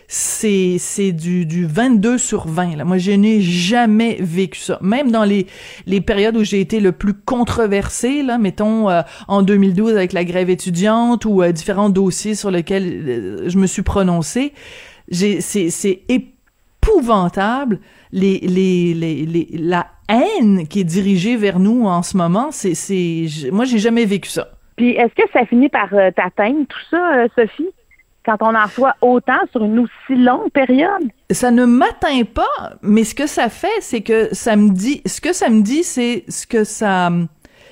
c'est 0.08 1.12
du 1.12 1.46
du 1.46 1.64
22 1.64 2.18
sur 2.18 2.46
20 2.46 2.76
là. 2.76 2.84
Moi, 2.84 2.98
je 2.98 3.12
n'ai 3.12 3.40
jamais 3.40 4.18
vécu 4.20 4.60
ça. 4.60 4.78
Même 4.82 5.10
dans 5.10 5.24
les 5.24 5.46
les 5.86 6.02
périodes 6.02 6.36
où 6.36 6.44
j'ai 6.44 6.60
été 6.60 6.80
le 6.80 6.92
plus 6.92 7.14
controversé 7.14 8.22
là, 8.22 8.36
mettons 8.36 8.90
euh, 8.90 9.00
en 9.26 9.42
2012 9.42 9.92
avec 9.92 10.12
la 10.12 10.24
grève 10.24 10.50
étudiante 10.50 11.24
ou 11.24 11.42
euh, 11.42 11.52
différents 11.52 11.88
dossiers 11.88 12.34
sur 12.34 12.50
lesquels 12.50 13.44
je 13.46 13.56
me 13.58 13.66
suis 13.66 13.82
prononcé, 13.82 14.52
j'ai 15.08 15.40
c'est 15.40 15.70
c'est 15.70 16.02
épouvantable 16.08 17.80
les, 18.12 18.38
les, 18.40 18.94
les, 18.94 19.48
la 19.52 19.86
haine 20.08 20.66
qui 20.68 20.80
est 20.80 20.84
dirigée 20.84 21.36
vers 21.36 21.58
nous 21.58 21.86
en 21.86 22.02
ce 22.02 22.16
moment, 22.16 22.50
c'est, 22.50 22.74
c'est, 22.74 23.26
moi, 23.50 23.64
j'ai 23.64 23.78
jamais 23.78 24.04
vécu 24.04 24.28
ça. 24.28 24.48
Puis, 24.76 24.90
est-ce 24.90 25.14
que 25.14 25.28
ça 25.32 25.46
finit 25.46 25.68
par 25.68 25.88
euh, 25.92 26.10
t'atteindre, 26.10 26.66
tout 26.68 26.78
ça, 26.90 27.14
euh, 27.14 27.28
Sophie? 27.36 27.68
Quand 28.24 28.36
on 28.40 28.54
en 28.54 28.64
reçoit 28.64 28.94
autant 29.00 29.40
sur 29.50 29.64
une 29.64 29.80
aussi 29.80 30.14
longue 30.14 30.50
période? 30.50 31.02
Ça 31.30 31.50
ne 31.50 31.64
m'atteint 31.64 32.22
pas, 32.22 32.76
mais 32.80 33.02
ce 33.02 33.14
que 33.14 33.26
ça 33.26 33.48
fait, 33.48 33.80
c'est 33.80 34.02
que 34.02 34.32
ça 34.32 34.54
me 34.54 34.70
dit, 34.70 35.02
ce 35.06 35.20
que 35.20 35.32
ça 35.32 35.48
me 35.48 35.60
dit, 35.62 35.82
c'est 35.82 36.24
ce 36.28 36.46
que 36.46 36.62
ça, 36.62 37.10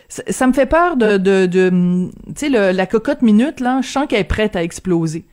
ça, 0.08 0.46
me 0.48 0.52
fait 0.52 0.66
peur 0.66 0.96
de, 0.96 1.18
de, 1.18 1.46
de 1.46 2.10
tu 2.34 2.50
sais, 2.52 2.72
la 2.72 2.86
cocotte 2.86 3.22
minute, 3.22 3.60
là, 3.60 3.80
je 3.80 3.88
sens 3.88 4.08
qu'elle 4.08 4.20
est 4.20 4.24
prête 4.24 4.56
à 4.56 4.64
exploser. 4.64 5.24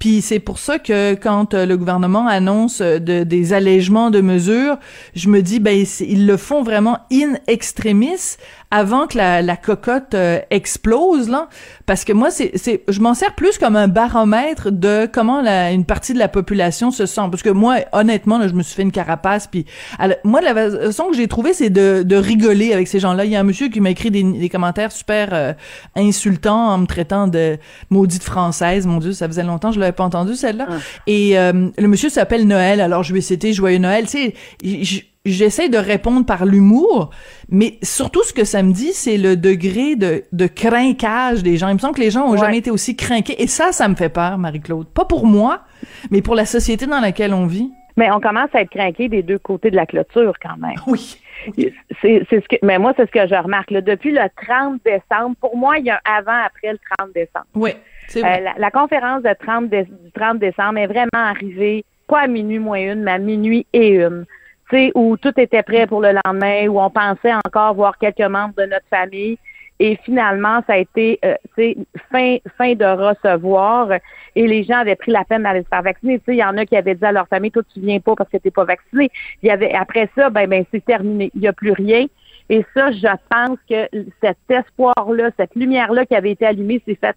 Puis 0.00 0.22
c'est 0.22 0.40
pour 0.40 0.58
ça 0.58 0.78
que 0.78 1.14
quand 1.14 1.52
euh, 1.52 1.66
le 1.66 1.76
gouvernement 1.76 2.26
annonce 2.26 2.80
euh, 2.80 2.98
de, 2.98 3.22
des 3.22 3.52
allègements 3.52 4.10
de 4.10 4.22
mesures, 4.22 4.78
je 5.14 5.28
me 5.28 5.42
dis 5.42 5.60
ben 5.60 5.86
ils 6.00 6.26
le 6.26 6.36
font 6.38 6.62
vraiment 6.62 6.98
in 7.12 7.34
extremis 7.46 8.38
avant 8.70 9.06
que 9.06 9.18
la, 9.18 9.42
la 9.42 9.56
cocotte 9.56 10.14
euh, 10.14 10.38
explose 10.50 11.28
là. 11.28 11.48
Parce 11.86 12.04
que 12.04 12.12
moi 12.12 12.30
c'est 12.30 12.52
c'est 12.54 12.84
je 12.88 13.00
m'en 13.00 13.14
sers 13.14 13.34
plus 13.34 13.58
comme 13.58 13.74
un 13.74 13.88
baromètre 13.88 14.70
de 14.70 15.08
comment 15.12 15.40
la, 15.40 15.72
une 15.72 15.84
partie 15.84 16.14
de 16.14 16.18
la 16.18 16.28
population 16.28 16.90
se 16.90 17.06
sent. 17.06 17.22
Parce 17.30 17.42
que 17.42 17.50
moi 17.50 17.78
honnêtement 17.92 18.38
là, 18.38 18.46
je 18.48 18.54
me 18.54 18.62
suis 18.62 18.74
fait 18.74 18.82
une 18.82 18.92
carapace 18.92 19.46
puis 19.48 19.66
moi 20.24 20.40
la 20.40 20.54
façon 20.54 21.08
que 21.10 21.16
j'ai 21.16 21.26
trouvé 21.26 21.52
c'est 21.52 21.70
de, 21.70 22.02
de 22.04 22.16
rigoler 22.16 22.72
avec 22.72 22.86
ces 22.86 23.00
gens-là. 23.00 23.24
Il 23.24 23.32
y 23.32 23.36
a 23.36 23.40
un 23.40 23.44
monsieur 23.44 23.68
qui 23.68 23.80
m'a 23.80 23.90
écrit 23.90 24.10
des, 24.10 24.22
des 24.22 24.48
commentaires 24.48 24.92
super 24.92 25.30
euh, 25.32 25.52
insultants 25.96 26.68
en 26.68 26.78
me 26.78 26.86
traitant 26.86 27.26
de 27.26 27.58
maudite 27.90 28.22
française. 28.22 28.86
Mon 28.86 28.98
dieu 28.98 29.12
ça 29.12 29.26
faisait 29.26 29.42
longtemps 29.42 29.70
que 29.70 29.74
je 29.74 29.80
l'avais 29.80 29.92
pas 29.92 30.04
entendu 30.04 30.36
celle-là. 30.36 30.66
Ah. 30.70 30.74
et 31.08 31.38
euh, 31.38 31.68
le 31.76 31.88
monsieur 31.88 32.08
s'appelle 32.08 32.46
Noël. 32.46 32.80
Alors 32.80 33.02
je 33.02 33.12
lui 33.12 33.18
ai 33.18 33.22
cité 33.22 33.52
joyeux 33.52 33.78
Noël 33.78 34.06
tu 34.06 34.32
sais 34.62 35.04
j'essaie 35.24 35.68
de 35.68 35.78
répondre 35.78 36.24
par 36.24 36.44
l'humour, 36.46 37.10
mais 37.48 37.78
surtout 37.82 38.22
ce 38.22 38.32
que 38.32 38.44
ça 38.44 38.62
me 38.62 38.72
dit, 38.72 38.92
c'est 38.92 39.18
le 39.18 39.36
degré 39.36 39.96
de, 39.96 40.24
de 40.32 40.46
craquage 40.46 41.42
des 41.42 41.56
gens. 41.56 41.68
Il 41.68 41.74
me 41.74 41.78
semble 41.78 41.94
que 41.94 42.00
les 42.00 42.10
gens 42.10 42.26
ont 42.26 42.36
jamais 42.36 42.58
été 42.58 42.70
aussi 42.70 42.96
craqués. 42.96 43.42
Et 43.42 43.46
ça, 43.46 43.72
ça 43.72 43.88
me 43.88 43.94
fait 43.94 44.08
peur, 44.08 44.38
Marie-Claude. 44.38 44.88
Pas 44.88 45.04
pour 45.04 45.26
moi, 45.26 45.60
mais 46.10 46.22
pour 46.22 46.34
la 46.34 46.46
société 46.46 46.86
dans 46.86 47.00
laquelle 47.00 47.34
on 47.34 47.46
vit. 47.46 47.70
Mais 47.96 48.10
on 48.10 48.20
commence 48.20 48.48
à 48.54 48.62
être 48.62 48.70
craqué 48.70 49.08
des 49.08 49.22
deux 49.22 49.38
côtés 49.38 49.70
de 49.70 49.76
la 49.76 49.86
clôture 49.86 50.34
quand 50.40 50.56
même. 50.56 50.76
Oui. 50.86 51.20
C'est 52.02 52.26
ce 52.30 52.48
que, 52.48 52.56
mais 52.62 52.78
moi, 52.78 52.92
c'est 52.96 53.06
ce 53.06 53.10
que 53.10 53.26
je 53.26 53.34
remarque. 53.34 53.72
Depuis 53.72 54.12
le 54.12 54.22
30 54.46 54.80
décembre, 54.84 55.36
pour 55.40 55.56
moi, 55.56 55.78
il 55.78 55.86
y 55.86 55.90
a 55.90 56.00
un 56.06 56.18
avant-après 56.18 56.72
le 56.72 56.78
30 56.98 57.14
décembre. 57.14 57.46
Oui, 57.54 57.70
c'est 58.08 58.24
euh, 58.24 58.50
la, 58.58 58.70
conférence 58.70 59.22
de 59.22 59.34
30 59.38 59.70
du 59.70 60.12
30 60.14 60.38
décembre 60.38 60.78
est 60.78 60.86
vraiment 60.86 61.08
arrivée, 61.12 61.84
pas 62.08 62.20
à 62.22 62.26
minuit 62.26 62.58
moins 62.58 62.78
une, 62.92 63.02
mais 63.02 63.12
à 63.12 63.18
minuit 63.18 63.66
et 63.72 63.96
une 63.96 64.26
où 64.94 65.16
tout 65.16 65.32
était 65.38 65.62
prêt 65.62 65.86
pour 65.86 66.00
le 66.00 66.12
lendemain, 66.24 66.68
où 66.68 66.80
on 66.80 66.90
pensait 66.90 67.34
encore 67.46 67.74
voir 67.74 67.98
quelques 67.98 68.20
membres 68.20 68.54
de 68.56 68.64
notre 68.64 68.86
famille. 68.88 69.38
Et 69.82 69.98
finalement, 70.04 70.60
ça 70.66 70.74
a 70.74 70.76
été 70.76 71.18
euh, 71.24 71.36
fin, 72.12 72.36
fin 72.58 72.74
de 72.74 72.84
recevoir 72.84 73.92
et 74.36 74.46
les 74.46 74.62
gens 74.62 74.76
avaient 74.76 74.94
pris 74.94 75.10
la 75.10 75.24
peine 75.24 75.44
d'aller 75.44 75.62
se 75.62 75.68
faire 75.68 75.82
vacciner. 75.82 76.20
Il 76.28 76.34
y 76.34 76.44
en 76.44 76.58
a 76.58 76.66
qui 76.66 76.76
avaient 76.76 76.94
dit 76.94 77.04
à 77.04 77.12
leur 77.12 77.26
famille, 77.28 77.50
toi, 77.50 77.62
tu 77.72 77.80
viens 77.80 77.98
pas 77.98 78.14
parce 78.14 78.28
que 78.28 78.36
tu 78.36 78.46
n'es 78.46 78.50
pas 78.50 78.64
vacciné. 78.64 79.10
Il 79.42 79.48
y 79.48 79.50
avait 79.50 79.72
après 79.72 80.10
ça, 80.14 80.28
ben, 80.28 80.46
ben 80.48 80.64
c'est 80.70 80.84
terminé. 80.84 81.30
Il 81.34 81.40
n'y 81.40 81.48
a 81.48 81.54
plus 81.54 81.72
rien. 81.72 82.04
Et 82.50 82.64
ça, 82.74 82.90
je 82.90 83.08
pense 83.30 83.58
que 83.70 83.88
cet 84.20 84.38
espoir-là, 84.50 85.30
cette 85.38 85.54
lumière-là 85.54 86.04
qui 86.04 86.14
avait 86.14 86.32
été 86.32 86.44
allumée, 86.44 86.82
c'est 86.86 86.98
fait 86.98 87.16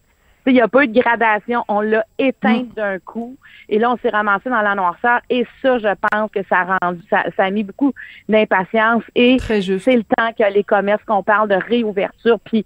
il 0.52 0.54
n'y 0.54 0.62
a 0.62 0.68
pas 0.68 0.84
eu 0.84 0.88
de 0.88 1.00
gradation. 1.00 1.64
On 1.68 1.82
l'a 1.82 2.06
éteint 2.18 2.64
mm. 2.64 2.74
d'un 2.76 3.00
coup. 3.00 3.38
Et 3.70 3.80
là, 3.80 3.92
on 3.92 3.98
s'est 3.98 4.10
ramassé 4.10 4.50
dans 4.50 4.62
la 4.62 4.76
noirceur. 4.76 5.22
Et 5.30 5.46
ça, 5.62 5.78
je 5.80 5.94
pense 6.12 6.32
que 6.32 6.42
ça 6.50 6.60
a 6.60 6.78
rendu, 6.82 7.02
ça, 7.10 7.24
a 7.38 7.50
mis 7.52 7.64
beaucoup 7.64 7.94
d'impatience. 8.28 9.04
Et 9.16 9.38
c'est 9.40 9.96
le 9.96 10.04
temps 10.04 10.32
que 10.38 10.54
les 10.54 10.64
commerces, 10.64 11.04
qu'on 11.06 11.24
parle 11.24 11.50
de 11.50 11.56
réouverture. 11.56 12.40
Puis, 12.42 12.66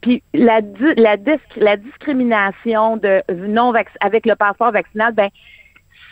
puis 0.00 0.22
la, 0.34 0.60
la, 0.96 1.16
la 1.56 1.76
discrimination 1.76 2.98
de 2.98 3.22
non 3.32 3.72
avec 4.00 4.26
le 4.26 4.34
passeport 4.34 4.72
vaccinal, 4.72 5.14
ben 5.14 5.30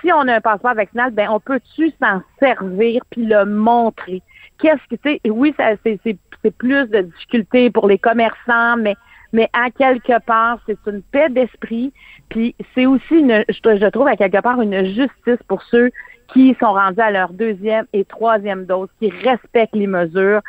si 0.00 0.10
on 0.12 0.26
a 0.28 0.36
un 0.36 0.40
passeport 0.40 0.74
vaccinal, 0.74 1.10
ben 1.10 1.28
on 1.30 1.40
peut-tu 1.40 1.92
s'en 2.02 2.22
servir 2.40 3.02
puis 3.10 3.24
le 3.26 3.44
montrer? 3.44 4.22
Qu'est-ce 4.58 4.88
que 4.88 4.96
tu 4.96 5.20
sais? 5.22 5.30
Oui, 5.30 5.54
ça 5.56 5.72
c'est 5.84 6.56
plus 6.58 6.88
de 6.88 7.02
difficultés 7.02 7.70
pour 7.70 7.86
les 7.86 7.98
commerçants, 7.98 8.76
mais 8.78 8.96
mais 9.32 9.48
à 9.52 9.70
quelque 9.70 10.20
part, 10.24 10.58
c'est 10.66 10.78
une 10.86 11.02
paix 11.02 11.28
d'esprit. 11.30 11.92
Puis 12.28 12.54
c'est 12.74 12.86
aussi, 12.86 13.14
une, 13.14 13.44
je, 13.48 13.88
trouve, 13.90 14.08
à 14.08 14.16
quelque 14.16 14.40
part, 14.40 14.60
une 14.60 14.84
justice 14.84 15.42
pour 15.48 15.62
ceux 15.62 15.90
qui 16.32 16.56
sont 16.60 16.72
rendus 16.72 17.00
à 17.00 17.10
leur 17.10 17.32
deuxième 17.32 17.86
et 17.92 18.04
troisième 18.04 18.64
dose, 18.64 18.88
qui 19.00 19.10
respectent 19.10 19.74
les 19.74 19.86
mesures. 19.86 20.40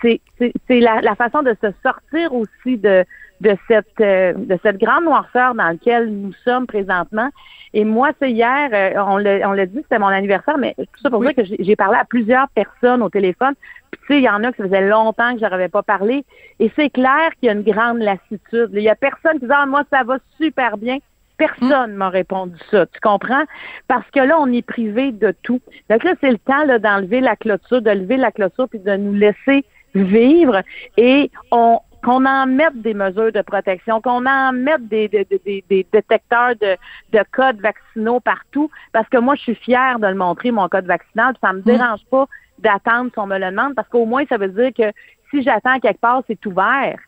C'est 0.00 0.20
la, 0.68 1.00
la 1.00 1.14
façon 1.14 1.42
de 1.42 1.54
se 1.62 1.68
sortir 1.82 2.34
aussi 2.34 2.76
de, 2.76 3.04
de 3.42 3.56
cette 3.66 4.00
euh, 4.00 4.32
de 4.34 4.56
cette 4.62 4.78
grande 4.78 5.04
noirceur 5.04 5.54
dans 5.54 5.66
laquelle 5.66 6.08
nous 6.10 6.32
sommes 6.44 6.66
présentement. 6.66 7.28
Et 7.74 7.84
moi, 7.84 8.10
c'est 8.20 8.30
hier, 8.30 8.68
euh, 8.72 9.02
on 9.04 9.16
l'a 9.16 9.48
on 9.48 9.52
l'a 9.52 9.66
dit, 9.66 9.78
c'était 9.82 9.98
mon 9.98 10.06
anniversaire, 10.06 10.58
mais 10.58 10.74
tout 10.78 11.00
ça 11.02 11.10
pour 11.10 11.22
dire 11.22 11.34
que 11.34 11.42
j'ai 11.44 11.76
parlé 11.76 11.96
à 11.98 12.04
plusieurs 12.04 12.48
personnes 12.50 13.02
au 13.02 13.08
téléphone. 13.08 13.54
Puis 13.90 14.00
tu 14.02 14.06
sais, 14.06 14.18
il 14.20 14.24
y 14.24 14.28
en 14.28 14.44
a 14.44 14.52
que 14.52 14.58
ça 14.58 14.64
faisait 14.64 14.88
longtemps 14.88 15.34
que 15.34 15.40
je 15.40 15.46
n'avais 15.46 15.68
pas 15.68 15.82
parlé. 15.82 16.24
Et 16.60 16.70
c'est 16.76 16.90
clair 16.90 17.30
qu'il 17.38 17.46
y 17.46 17.50
a 17.50 17.52
une 17.52 17.62
grande 17.62 17.98
lassitude. 17.98 18.70
Il 18.72 18.82
y 18.82 18.88
a 18.88 18.94
personne 18.94 19.40
qui 19.40 19.46
dit 19.46 19.52
ah, 19.52 19.66
moi, 19.66 19.82
ça 19.90 20.04
va 20.04 20.18
super 20.40 20.76
bien. 20.76 20.98
Personne 21.36 21.94
m'a 21.94 22.10
répondu 22.10 22.56
ça, 22.70 22.86
tu 22.86 23.00
comprends? 23.00 23.42
Parce 23.88 24.08
que 24.12 24.20
là, 24.20 24.38
on 24.38 24.52
est 24.52 24.64
privé 24.64 25.10
de 25.10 25.34
tout. 25.42 25.60
Donc 25.90 26.04
là, 26.04 26.12
c'est 26.20 26.30
le 26.30 26.38
temps 26.38 26.66
d'enlever 26.78 27.20
la 27.20 27.34
clôture, 27.34 27.82
de 27.82 27.90
lever 27.90 28.16
la 28.16 28.30
clôture, 28.30 28.68
puis 28.68 28.78
de 28.78 28.94
nous 28.96 29.14
laisser 29.14 29.64
vivre. 29.94 30.62
Et 30.96 31.30
on, 31.50 31.80
qu'on 32.02 32.26
en 32.26 32.46
mette 32.46 32.80
des 32.82 32.94
mesures 32.94 33.32
de 33.32 33.42
protection, 33.42 34.00
qu'on 34.00 34.26
en 34.26 34.52
mette 34.52 34.88
des, 34.88 35.08
des, 35.08 35.24
des, 35.24 35.64
des 35.68 35.86
détecteurs 35.92 36.54
de, 36.60 36.76
de, 37.12 37.24
codes 37.30 37.60
vaccinaux 37.60 38.20
partout, 38.20 38.70
parce 38.92 39.08
que 39.08 39.18
moi, 39.18 39.34
je 39.36 39.42
suis 39.42 39.54
fière 39.54 39.98
de 39.98 40.06
le 40.06 40.14
montrer, 40.14 40.50
mon 40.50 40.68
code 40.68 40.86
vaccinal, 40.86 41.34
ça 41.40 41.52
me 41.52 41.60
mm. 41.60 41.62
dérange 41.62 42.00
pas 42.10 42.26
d'attendre 42.58 43.10
si 43.12 43.18
on 43.18 43.26
me 43.26 43.38
le 43.38 43.50
demande, 43.50 43.74
parce 43.74 43.88
qu'au 43.88 44.04
moins, 44.04 44.24
ça 44.28 44.36
veut 44.36 44.48
dire 44.48 44.70
que 44.76 44.92
si 45.30 45.42
j'attends 45.42 45.78
quelque 45.80 46.00
part, 46.00 46.22
c'est 46.26 46.44
ouvert. 46.46 46.98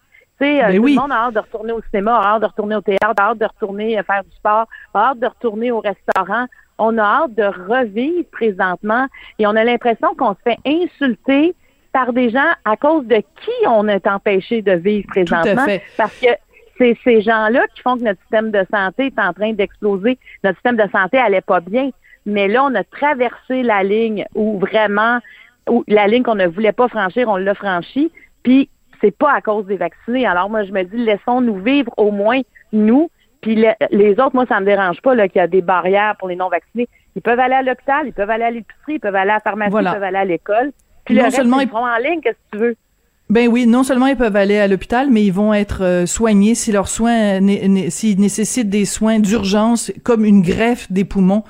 Tu 0.40 0.46
sais, 0.46 0.64
euh, 0.64 0.68
ben 0.68 0.76
tout 0.76 0.87
le 0.87 0.94
monde 0.94 1.12
a 1.12 1.26
hâte 1.26 1.35
de 1.35 1.40
retourner 1.40 1.72
au 1.72 1.83
cinéma, 1.90 2.16
a 2.16 2.35
hâte 2.35 2.42
de 2.42 2.46
retourner 2.46 2.76
au 2.76 2.80
théâtre, 2.80 3.14
a 3.18 3.22
hâte 3.22 3.38
de 3.38 3.46
retourner 3.46 3.98
euh, 3.98 4.02
faire 4.02 4.24
du 4.24 4.30
sport, 4.37 4.66
a 4.94 5.11
hâte 5.11 5.20
de 5.20 5.26
retourner 5.26 5.70
au 5.70 5.80
restaurant. 5.80 6.46
On 6.78 6.98
a 6.98 7.02
hâte 7.02 7.35
de 7.35 7.44
revivre 7.44 8.28
présentement 8.33 9.07
et 9.38 9.46
on 9.46 9.54
a 9.54 9.62
l'impression 9.62 10.14
qu'on 10.16 10.35
se 10.35 10.40
fait 10.42 10.59
insulter 10.66 11.54
par 11.94 12.12
des 12.12 12.28
gens 12.28 12.50
à 12.64 12.76
cause 12.76 13.07
de 13.07 13.16
qui 13.16 13.66
on 13.68 13.87
est 13.87 14.07
empêché 14.09 14.62
de 14.62 14.72
vivre 14.72 15.07
présentement. 15.07 15.64
Parce 15.96 16.18
que 16.18 16.26
c'est 16.76 16.98
ces 17.04 17.22
gens-là 17.22 17.64
qui 17.72 17.83
font 17.83 17.96
que 17.96 18.02
notre 18.02 18.20
système 18.22 18.50
de 18.50 18.66
santé 18.68 19.07
est 19.07 19.18
en 19.18 19.33
train 19.33 19.52
d'exploser. 19.52 20.18
Notre 20.42 20.57
système 20.57 20.76
de 20.76 20.90
santé 20.90 21.18
allait 21.18 21.40
pas 21.40 21.61
bien. 21.61 21.90
Mais 22.26 22.48
là, 22.48 22.64
on 22.64 22.74
a 22.74 22.83
traversé 22.83 23.62
la 23.62 23.85
ligne 23.85 24.26
où 24.35 24.59
vraiment, 24.59 25.20
où 25.70 25.85
la 25.87 26.09
ligne 26.09 26.24
qu'on 26.24 26.35
ne 26.35 26.48
voulait 26.48 26.72
pas 26.72 26.88
franchir, 26.88 27.28
on 27.28 27.37
l'a 27.37 27.54
franchi. 27.54 28.11
Puis, 28.42 28.68
c'est 29.00 29.16
pas 29.16 29.33
à 29.33 29.40
cause 29.40 29.66
des 29.66 29.76
vaccinés. 29.76 30.26
Alors, 30.26 30.50
moi, 30.50 30.64
je 30.64 30.72
me 30.72 30.83
dis, 30.83 30.96
laissons-nous 30.96 31.61
vivre 31.61 31.92
au 31.96 32.11
moins, 32.11 32.40
nous. 32.72 33.09
Puis 33.40 33.54
les, 33.54 34.12
autres, 34.12 34.35
moi, 34.35 34.46
ça 34.48 34.59
me 34.59 34.64
dérange 34.64 35.00
pas 35.00 35.14
qu'il 35.28 35.38
y 35.38 35.44
a 35.44 35.46
des 35.46 35.62
barrières 35.62 36.16
pour 36.18 36.28
les 36.28 36.35
non-vaccinés. 36.37 36.88
Ils 37.14 37.22
peuvent 37.22 37.38
aller 37.38 37.54
à 37.54 37.62
l'hôpital, 37.62 38.07
ils 38.07 38.12
peuvent 38.12 38.30
aller 38.30 38.44
à 38.44 38.50
l'épicerie, 38.50 38.94
ils 38.94 39.00
peuvent 39.00 39.14
aller 39.14 39.30
à 39.30 39.35
la 39.35 39.40
pharmacie, 39.40 39.76
ils 39.78 39.85
peuvent 39.85 40.02
aller 40.02 40.16
à 40.16 40.24
l'école. 40.24 40.72
Puis 41.04 41.16
non 41.16 41.30
seulement 41.30 41.60
ils 41.60 41.70
en 41.72 41.96
ligne, 41.98 42.20
qu'est-ce 42.20 42.36
que 42.50 42.56
tu 42.56 42.58
veux? 42.58 42.76
Ben 43.30 43.48
oui, 43.48 43.66
non 43.66 43.84
seulement 43.84 44.06
ils 44.06 44.16
peuvent 44.16 44.36
aller 44.36 44.58
à 44.58 44.68
l'hôpital, 44.68 45.08
mais 45.10 45.24
ils 45.24 45.32
vont 45.32 45.54
être 45.54 45.82
euh, 45.82 46.04
soignés 46.04 46.54
si 46.54 46.72
leurs 46.72 46.88
soins, 46.88 47.40
s'ils 47.88 48.20
nécessitent 48.20 48.68
des 48.68 48.84
soins 48.84 49.18
d'urgence, 49.18 49.90
comme 50.02 50.26
une 50.26 50.42
greffe 50.42 50.92
des 50.92 51.04
poumons. 51.04 51.42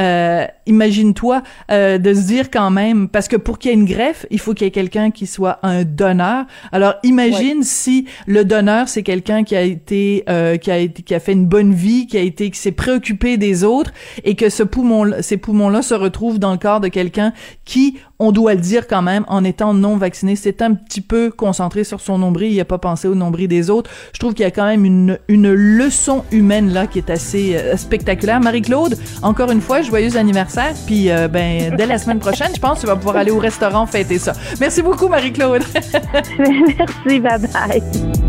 Euh, 0.00 0.46
Imagine-toi 0.68 1.42
euh, 1.70 1.96
de 1.96 2.12
se 2.12 2.26
dire 2.26 2.50
quand 2.50 2.70
même, 2.70 3.08
parce 3.08 3.26
que 3.26 3.36
pour 3.36 3.58
qu'il 3.58 3.70
y 3.70 3.74
ait 3.74 3.76
une 3.76 3.86
greffe, 3.86 4.26
il 4.30 4.38
faut 4.38 4.52
qu'il 4.52 4.66
y 4.66 4.68
ait 4.68 4.70
quelqu'un 4.70 5.10
qui 5.10 5.26
soit 5.26 5.58
un 5.62 5.84
donneur. 5.84 6.44
Alors 6.72 6.96
imagine 7.04 7.62
si 7.62 8.06
le 8.26 8.44
donneur 8.44 8.86
c'est 8.88 9.02
quelqu'un 9.02 9.44
qui 9.44 9.56
a 9.56 9.62
été, 9.62 10.24
euh, 10.28 10.58
qui 10.58 10.70
a 10.70 10.76
été, 10.76 11.02
qui 11.02 11.14
a 11.14 11.20
fait 11.20 11.32
une 11.32 11.46
bonne 11.46 11.72
vie, 11.72 12.06
qui 12.06 12.18
a 12.18 12.20
été, 12.20 12.50
qui 12.50 12.58
s'est 12.58 12.72
préoccupé 12.72 13.38
des 13.38 13.64
autres, 13.64 13.92
et 14.24 14.34
que 14.34 14.50
ce 14.50 14.62
poumon, 14.62 15.10
ces 15.22 15.38
poumons-là 15.38 15.80
se 15.80 15.94
retrouvent 15.94 16.38
dans 16.38 16.52
le 16.52 16.58
corps 16.58 16.80
de 16.80 16.88
quelqu'un 16.88 17.32
qui 17.64 17.96
on 18.18 18.32
doit 18.32 18.54
le 18.54 18.60
dire 18.60 18.86
quand 18.86 19.02
même, 19.02 19.24
en 19.28 19.44
étant 19.44 19.74
non 19.74 19.96
vacciné, 19.96 20.36
c'est 20.36 20.62
un 20.62 20.74
petit 20.74 21.00
peu 21.00 21.30
concentré 21.30 21.84
sur 21.84 22.00
son 22.00 22.18
nombril, 22.18 22.52
il 22.52 22.60
a 22.60 22.64
pas 22.64 22.78
pensé 22.78 23.08
au 23.08 23.14
nombril 23.14 23.48
des 23.48 23.70
autres. 23.70 23.90
Je 24.12 24.18
trouve 24.18 24.34
qu'il 24.34 24.44
y 24.44 24.46
a 24.46 24.50
quand 24.50 24.66
même 24.66 24.84
une, 24.84 25.18
une 25.28 25.52
leçon 25.52 26.24
humaine 26.32 26.72
là 26.72 26.86
qui 26.86 26.98
est 26.98 27.10
assez 27.10 27.56
euh, 27.56 27.76
spectaculaire. 27.76 28.40
Marie-Claude, 28.40 28.98
encore 29.22 29.50
une 29.50 29.60
fois, 29.60 29.82
joyeux 29.82 30.16
anniversaire, 30.16 30.74
puis 30.86 31.10
euh, 31.10 31.28
ben 31.28 31.74
dès 31.76 31.86
la 31.86 31.98
semaine 31.98 32.18
prochaine, 32.18 32.50
je 32.54 32.60
pense 32.60 32.80
tu 32.80 32.86
vas 32.86 32.96
pouvoir 32.96 33.16
aller 33.16 33.30
au 33.30 33.38
restaurant 33.38 33.86
fêter 33.86 34.18
ça. 34.18 34.32
Merci 34.60 34.82
beaucoup 34.82 35.08
Marie-Claude. 35.08 35.62
Merci, 36.38 37.20
bye 37.20 37.38
bye. 37.38 38.27